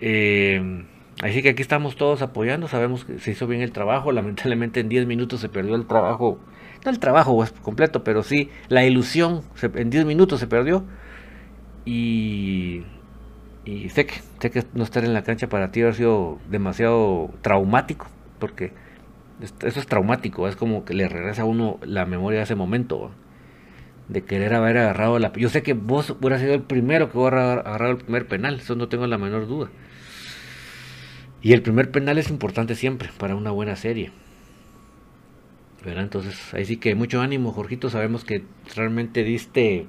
[0.00, 0.84] eh,
[1.22, 2.68] así que aquí estamos todos apoyando.
[2.68, 4.12] Sabemos que se hizo bien el trabajo.
[4.12, 6.38] Lamentablemente en 10 minutos se perdió el trabajo.
[6.84, 9.42] No el trabajo completo, pero sí la ilusión.
[9.62, 10.84] en 10 minutos se perdió.
[11.84, 12.82] Y,
[13.64, 17.30] y sé, que, sé que no estar en la cancha para ti ha sido demasiado
[17.42, 18.06] traumático.
[18.38, 18.72] Porque
[19.40, 20.48] eso es traumático.
[20.48, 23.10] Es como que le regresa a uno la memoria de ese momento
[24.08, 25.32] de querer haber agarrado la...
[25.34, 28.74] Yo sé que vos hubieras sido el primero que hubiera agarrado el primer penal, eso
[28.74, 29.68] no tengo la menor duda.
[31.40, 34.10] Y el primer penal es importante siempre para una buena serie.
[35.84, 36.04] ¿verdad?
[36.04, 37.90] Entonces, ahí sí que mucho ánimo, Jorgito.
[37.90, 39.86] Sabemos que realmente diste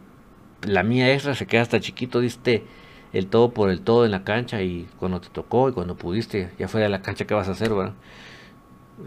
[0.64, 2.64] la mía extra, se queda hasta chiquito, diste
[3.14, 6.52] el todo por el todo en la cancha y cuando te tocó y cuando pudiste,
[6.60, 7.94] ya fuera de la cancha, ¿qué vas a hacer, verdad?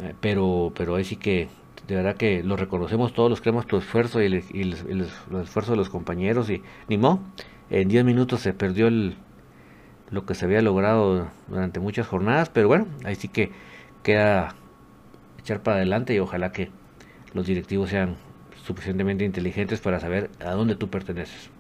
[0.03, 1.49] Eh, pero, pero ahí sí que
[1.87, 5.07] de verdad que lo reconocemos todos los creemos tu esfuerzo y, el,
[5.43, 7.21] esfuerzo de los compañeros y ni modo,
[7.71, 9.17] en 10 minutos se perdió el,
[10.13, 13.51] lo que se había logrado durante muchas jornadas, pero bueno, ahí sí que
[14.03, 14.55] queda
[15.41, 16.71] echar para adelante y ojalá que
[17.35, 18.17] los directivos sean
[18.65, 21.51] suficientemente inteligentes para saber a dónde tú perteneces.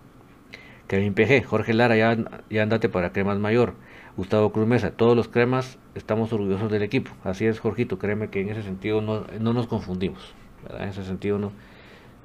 [0.86, 2.16] Kevin PG, Jorge Lara, ya,
[2.50, 3.74] ya andate para Cremas Mayor.
[4.14, 7.11] Gustavo Cruz Mesa, todos los cremas estamos orgullosos del equipo.
[7.24, 10.34] Así es, Jorgito, créeme que en ese sentido no, no nos confundimos.
[10.68, 11.53] En ese sentido no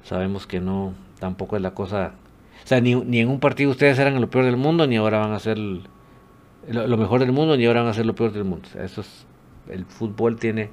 [0.04, 2.12] sabemos que no, tampoco es la cosa.
[2.62, 5.18] O sea, ni, ni en un partido ustedes eran lo peor del mundo, ni ahora
[5.18, 5.56] van a ser
[6.68, 8.68] lo, mejor del mundo, ni ahora van a ser lo peor del mundo.
[8.82, 9.26] eso es,
[9.68, 10.70] el fútbol tiene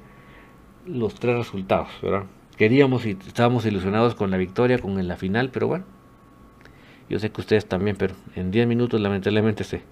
[0.86, 2.24] los tres resultados, ¿verdad?
[2.56, 5.84] Queríamos y estábamos ilusionados con la victoria, con la final, pero bueno,
[7.08, 9.82] yo sé que ustedes también, pero en 10 minutos lamentablemente se,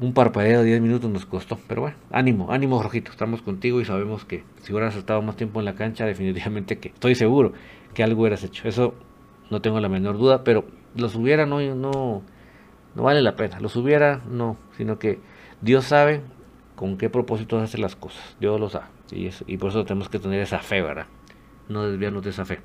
[0.00, 1.58] un parpadeo de 10 minutos nos costó.
[1.68, 3.10] Pero bueno, ánimo, ánimo, Rojito.
[3.10, 6.88] Estamos contigo y sabemos que si hubieras estado más tiempo en la cancha, definitivamente que
[6.88, 7.52] estoy seguro
[7.94, 8.68] que algo hubieras hecho.
[8.68, 8.94] Eso
[9.50, 10.64] no tengo la menor duda, pero
[10.94, 12.22] los hubiera no, no,
[12.96, 13.60] no vale la pena.
[13.60, 15.20] Los hubiera no, sino que
[15.60, 16.22] Dios sabe
[16.74, 18.36] con qué propósitos hace las cosas.
[18.40, 18.86] Dios lo sabe.
[19.12, 21.06] Y, por eso tenemos que tener esa fe, ¿verdad?
[21.68, 22.58] No desviarnos de esa fe.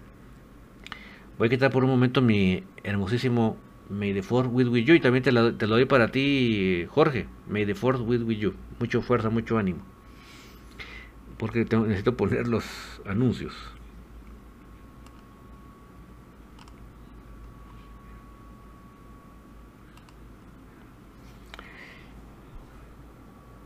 [1.38, 3.58] Voy a quitar por un momento mi hermosísimo
[3.90, 4.96] May the Force with, you.
[4.96, 7.28] Y también te lo, doy para ti, Jorge.
[7.48, 8.54] May the Force with, with you.
[8.80, 9.82] Mucha fuerza, mucho ánimo.
[11.38, 13.54] Porque necesito poner los anuncios.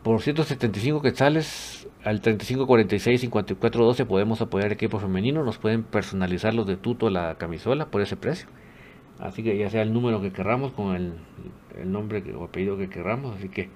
[0.06, 5.43] Por 175 quetzales al 3546 5412 podemos apoyar equipo femenino.
[5.43, 8.47] Nos pueden personalizar los de tuto la camisola por ese precio.
[9.18, 11.16] Así que ya sea el número que querramos con el,
[11.91, 13.38] nombre o apellido que querramos.
[13.38, 13.72] Así que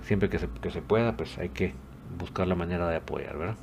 [0.02, 1.74] Siempre que se, que se pueda, pues hay que
[2.18, 3.56] buscar la manera de apoyar, ¿verdad?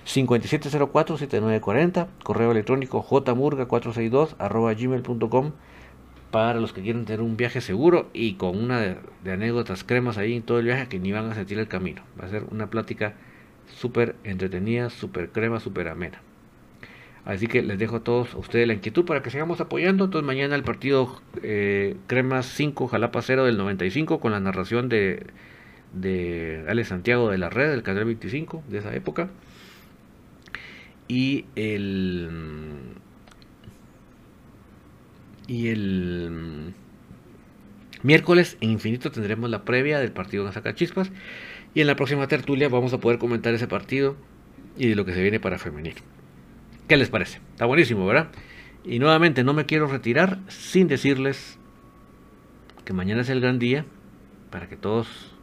[0.07, 5.51] 5704-7940, correo electrónico jmurga462 arroba gmail.com
[6.31, 8.97] para los que quieren tener un viaje seguro y con una de,
[9.31, 12.01] anécdotas cremas ahí en todo el viaje que ni van a sentir el camino.
[12.19, 13.13] Va a ser una plática
[13.67, 16.21] súper entretenida, súper crema, súper amena.
[17.25, 20.05] Así que les dejo a todos a ustedes la inquietud para que sigamos apoyando.
[20.05, 25.25] Entonces mañana el partido eh, Cremas 5, Jalapa 0 del 95 con la narración de,
[25.93, 29.29] de Alex Santiago de la Red, del canal 25 de esa época.
[31.07, 32.29] Y el...
[35.47, 36.73] Y el
[38.01, 41.11] miércoles en Infinito tendremos la previa del partido de Chispas
[41.75, 44.15] Y en la próxima tertulia vamos a poder comentar ese partido
[44.77, 45.95] y de lo que se viene para femenil.
[46.87, 47.41] ¿Qué les parece?
[47.51, 48.29] Está buenísimo, ¿verdad?
[48.85, 51.59] Y nuevamente no me quiero retirar sin decirles
[52.85, 53.85] que mañana es el gran día
[54.51, 55.35] para que todos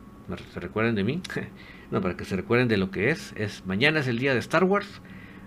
[0.55, 1.21] se recuerden de mí.
[1.91, 3.35] no, para que se recuerden de lo que es.
[3.37, 3.67] es.
[3.67, 5.03] Mañana es el día de Star Wars.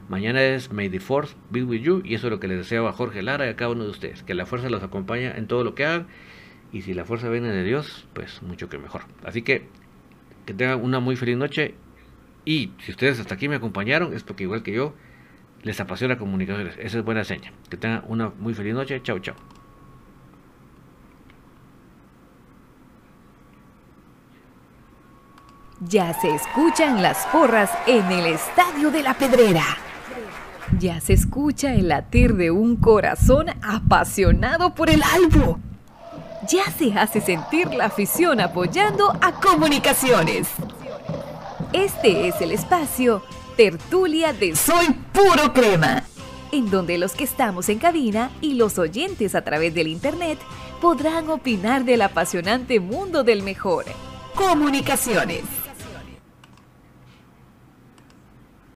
[0.07, 2.03] Mañana es May the Force be with you.
[2.05, 3.89] Y eso es lo que les deseo a Jorge Lara y a cada uno de
[3.89, 4.21] ustedes.
[4.21, 6.05] Que la fuerza los acompañe en todo lo que hagan.
[6.71, 9.01] Y si la fuerza viene de Dios, pues mucho que mejor.
[9.23, 9.67] Así que
[10.45, 11.75] que tengan una muy feliz noche.
[12.45, 14.93] Y si ustedes hasta aquí me acompañaron, es porque igual que yo,
[15.63, 16.75] les apasiona comunicaciones.
[16.77, 17.51] Esa es buena seña.
[17.69, 19.01] Que tengan una muy feliz noche.
[19.01, 19.35] Chao, chao.
[25.81, 29.65] Ya se escuchan las porras en el Estadio de la Pedrera.
[30.79, 35.59] Ya se escucha el latir de un corazón apasionado por el albo.
[36.49, 40.47] Ya se hace sentir la afición apoyando a comunicaciones.
[41.71, 43.23] Este es el espacio
[43.55, 46.03] tertulia de Soy Puro Crema,
[46.51, 50.37] en donde los que estamos en cabina y los oyentes a través del Internet
[50.81, 53.85] podrán opinar del apasionante mundo del mejor.
[54.35, 55.64] Comunicaciones.